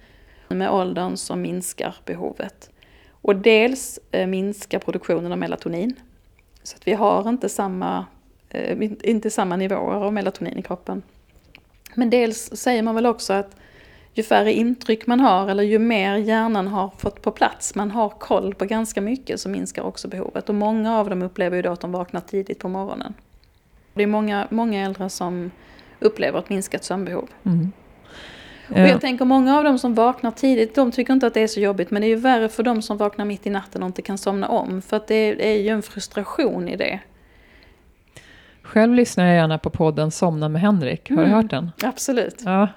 [0.48, 2.70] Med åldern så minskar behovet.
[3.10, 5.94] Och dels eh, minskar produktionen av melatonin.
[6.62, 8.06] Så att vi har inte samma,
[8.48, 11.02] eh, inte samma nivåer av melatonin i kroppen.
[11.94, 13.56] Men dels säger man väl också att
[14.14, 18.08] ju färre intryck man har eller ju mer hjärnan har fått på plats, man har
[18.08, 20.48] koll på ganska mycket, så minskar också behovet.
[20.48, 23.14] Och många av dem upplever ju då att de vaknar tidigt på morgonen.
[23.94, 25.50] Det är många, många äldre som
[26.00, 27.28] upplever ett minskat sömnbehov.
[27.44, 27.72] Mm.
[28.68, 31.46] Och jag tänker många av dem som vaknar tidigt, de tycker inte att det är
[31.46, 31.90] så jobbigt.
[31.90, 34.18] Men det är ju värre för dem som vaknar mitt i natten och inte kan
[34.18, 34.82] somna om.
[34.82, 37.00] För att det är ju en frustration i det.
[38.62, 41.10] Själv lyssnar jag gärna på podden Somna med Henrik.
[41.10, 41.34] Har du Mm.
[41.34, 41.70] hört den?
[41.82, 42.36] Absolut.
[42.44, 42.68] Ja.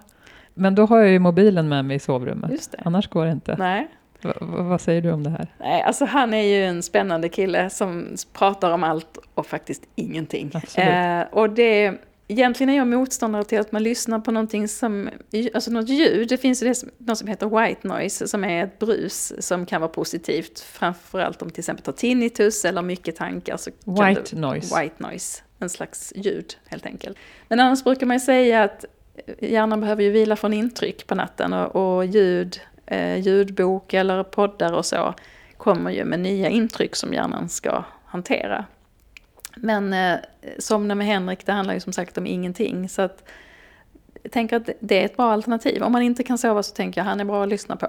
[0.55, 2.75] Men då har jag ju mobilen med mig i sovrummet.
[2.77, 3.55] Annars går det inte.
[3.59, 3.87] Nej.
[4.21, 5.47] Va, vad säger du om det här?
[5.59, 10.51] Nej, alltså han är ju en spännande kille som pratar om allt och faktiskt ingenting.
[10.75, 11.93] Eh, och det,
[12.27, 15.09] egentligen är jag motståndare till att man lyssnar på någonting som,
[15.53, 16.29] alltså något ljud.
[16.29, 19.65] Det finns ju det som, något som heter white noise som är ett brus som
[19.65, 20.59] kan vara positivt.
[20.59, 23.57] Framförallt om till exempel tar tinnitus eller mycket tankar.
[23.57, 24.81] Så White det, noise.
[24.81, 27.17] White noise, en slags ljud helt enkelt.
[27.47, 28.85] Men annars brukar man säga att
[29.39, 34.73] hjärnan behöver ju vila från intryck på natten och, och ljud, eh, ljudbok eller poddar
[34.73, 35.13] och så
[35.57, 38.65] kommer ju med nya intryck som hjärnan ska hantera.
[39.55, 40.17] Men eh,
[40.59, 42.89] Somna med Henrik, det handlar ju som sagt om ingenting.
[42.89, 43.23] Så att
[44.23, 45.83] jag tänker att det är ett bra alternativ.
[45.83, 47.87] Om man inte kan sova så tänker jag att han är bra att lyssna på.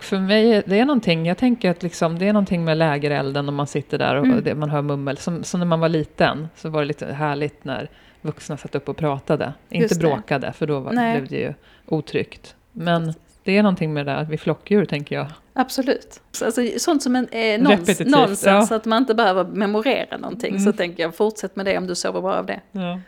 [0.00, 3.54] För mig, det är någonting, jag tänker att liksom, det är någonting med lägerelden om
[3.54, 4.44] man sitter där och Mm.
[4.44, 5.16] det, man hör mummel.
[5.16, 7.88] Som, som när man var liten så var det lite härligt när
[8.26, 9.52] vuxna satt upp och pratade.
[9.68, 10.00] Inte Just det.
[10.08, 11.54] bråkade, för då var, blev det ju
[11.86, 12.54] otryggt.
[12.72, 15.26] Men det är någonting med det där att vi flockdjur, tänker jag.
[15.52, 16.20] Absolut.
[16.44, 18.76] Alltså, sånt som en, är nons, nonsens, ja.
[18.76, 20.58] att man inte behöver memorera någonting.
[20.58, 20.76] Så Mm.
[20.76, 22.60] tänker jag, fortsätt med det om du sover bra av det.
[22.72, 23.00] Ja.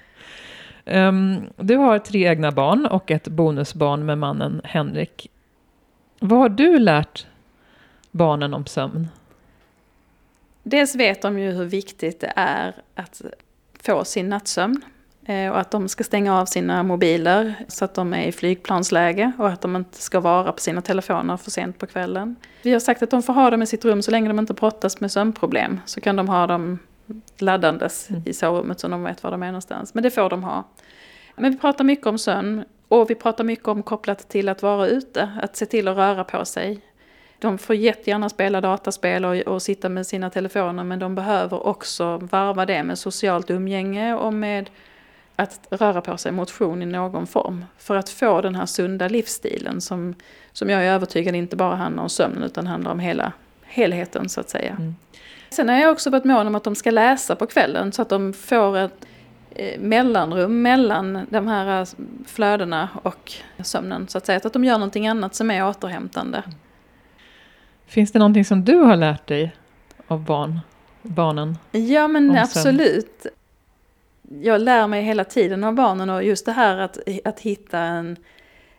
[0.85, 5.31] Ehm, du har tre egna barn och ett bonusbarn med mannen Henrik.
[6.21, 7.27] Vad har du lärt
[8.11, 9.09] barnen om sömn?
[10.63, 13.23] Dels vet de ju hur viktigt det är att
[13.83, 14.81] få sin nattsömn.
[15.29, 19.33] Eh, och att de ska stänga av sina mobiler så att de är i flygplansläge
[19.39, 22.37] och att de inte ska vara på sina telefoner för sent på kvällen.
[22.63, 24.55] Vi har sagt att de får ha dem i sitt rum så länge de inte
[24.55, 25.81] brottas med sömnproblem.
[25.85, 26.79] Så kan de ha dem
[27.39, 28.23] laddandes mm.
[28.27, 29.95] i sovrummet så de vet var de är någonstans.
[29.95, 30.65] Men det får de ha.
[31.37, 34.87] Men vi pratar mycket om sömn och vi pratar mycket om kopplat till att vara
[34.87, 36.81] ute, att se till att röra på sig.
[37.39, 42.17] De får jättegärna spela dataspel och, och sitta med sina telefoner men de behöver också
[42.17, 44.71] varva det med socialt umgänge och med
[45.39, 47.65] att röra på sig, motion i någon form.
[47.79, 50.15] För att få den här sunda livsstilen som,
[50.53, 53.33] som jag är övertygad inte bara handlar om sömnen utan handlar om hela
[53.63, 54.71] helheten så att säga.
[54.71, 54.95] Mm.
[55.51, 58.09] Sen har jag också varit mån om att de ska läsa på kvällen så att
[58.09, 59.07] de får ett
[59.51, 61.87] eh, mellanrum mellan de här eh,
[62.27, 63.33] flödena och
[63.65, 64.09] sömnen.
[64.09, 64.41] Så att säga.
[64.45, 66.43] Att de gör någonting annat som är återhämtande.
[67.87, 69.55] Finns det någonting som du har lärt dig
[70.07, 70.61] av barn,
[71.03, 71.59] barnen?
[71.71, 73.27] Ja men absolut
[74.31, 78.17] jag lär mig hela tiden av barnen och just det här att, att hitta en,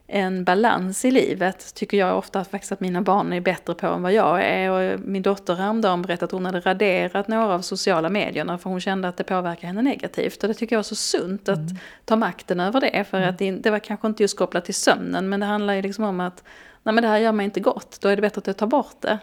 [0.07, 4.01] en balans i livet tycker jag ofta faktiskt att mina barn är bättre på än
[4.01, 4.71] vad jag är.
[4.71, 8.81] Och min dotter häromdagen berättade att hon hade raderat några av sociala medierna för hon
[8.81, 10.43] kände att det påverkar henne negativt.
[10.43, 11.77] Och det tycker jag var så sunt att mm.
[12.05, 13.03] ta makten över det.
[13.09, 13.29] För mm.
[13.29, 16.03] att det, det, var kanske inte just kopplat till sömnen men det handlar ju liksom
[16.03, 16.43] om att
[16.83, 18.67] nej men det här gör mig inte gott, då är det bättre att jag tar
[18.67, 19.19] bort det.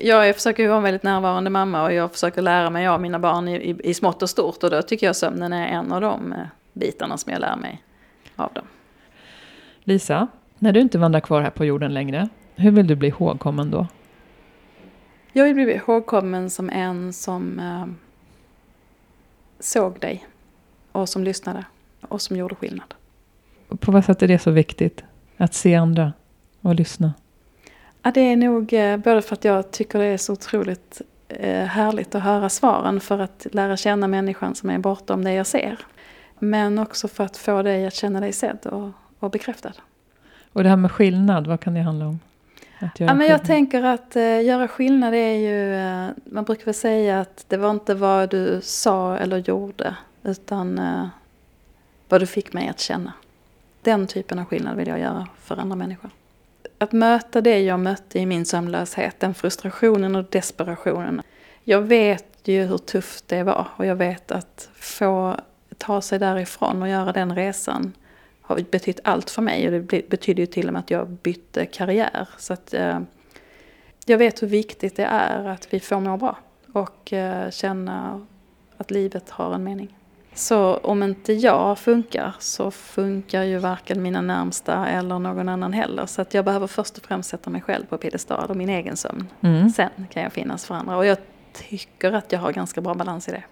[0.00, 3.48] Jag försöker vara en väldigt närvarande mamma och jag försöker lära mig av mina barn
[3.48, 4.62] i, i, i smått och stort.
[4.62, 6.38] Och då tycker jag sömnen är en av de eh,
[6.72, 7.82] bitarna som jag lär mig
[8.36, 8.64] av dem.
[9.84, 10.26] Lisa,
[10.58, 13.86] när du inte vandrar kvar här på jorden längre, hur vill du bli ihågkommen då?
[15.32, 17.86] Jag vill bli ihågkommen som en som eh,
[19.60, 20.26] såg dig
[20.92, 21.64] och som lyssnade
[22.00, 22.94] och som gjorde skillnad.
[23.78, 25.04] På vad sätt är det så viktigt?
[25.36, 26.12] Att se andra
[26.60, 27.14] och lyssna?
[28.08, 31.64] Ja, det är nog eh, både för att jag tycker det är så otroligt eh,
[31.64, 35.78] härligt att höra svaren för att lära känna människan som är bortom det jag ser.
[36.38, 39.72] Men också för att få dig att känna dig sedd och, och bekräftad.
[40.52, 42.20] Och det här med skillnad, vad kan det handla om?
[42.98, 47.20] ja, men jag tänker att uh, göra skillnad är ju, uh, man brukar väl säga
[47.20, 51.06] att det var inte vad du sa eller gjorde, utan uh,
[52.08, 53.12] vad du fick mig att känna.
[53.82, 56.10] Den typen av skillnad vill jag göra för andra människor
[56.78, 61.22] att möta det jag mötte i min sömnlöshet, den frustrationen och desperationen.
[61.64, 65.36] Jag vet ju hur tufft det var och jag vet att få
[65.78, 67.92] ta sig därifrån och göra den resan
[68.42, 71.66] har betytt allt för mig och det betyder ju till och med att jag bytte
[71.66, 72.28] karriär.
[72.38, 73.00] Så att eh,
[74.06, 76.38] jag vet hur viktigt det är att vi får må bra
[76.72, 78.26] och eh, känna
[78.76, 79.96] att livet har en mening.
[80.38, 86.06] Så om inte jag funkar så funkar ju varken mina närmsta eller någon annan heller.
[86.06, 88.96] Så att jag behöver först och främst sätta mig själv på piedestal och min egen
[88.96, 89.26] sömn.
[89.40, 89.70] Mm.
[89.70, 90.96] Sen kan jag finnas för andra.
[90.96, 91.18] Och jag
[91.52, 93.42] tycker att jag har ganska bra balans i det.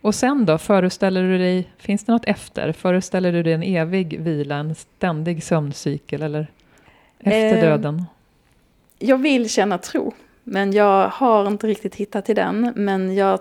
[0.00, 2.72] Och sen då, föreställer du dig, finns det något efter?
[2.72, 6.46] Föreställer du dig en evig vila, en ständig sömncykel eller
[7.18, 8.04] efter eh, döden?
[8.98, 10.12] Jag vill känna tro,
[10.44, 12.72] men jag har inte riktigt hittat till den.
[12.76, 13.40] Men jag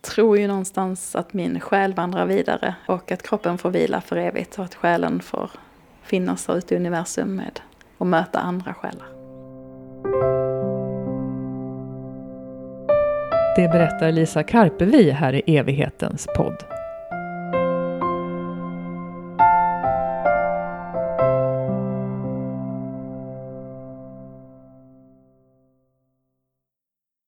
[0.00, 4.58] tror ju någonstans att min själ vandrar vidare och att kroppen får vila för evigt
[4.58, 5.50] och att själen får
[6.02, 7.60] finnas där ute i universum med
[7.98, 9.06] och möta andra själar.
[13.56, 16.77] Det berättar Lisa Karpevi här i evighetens podd.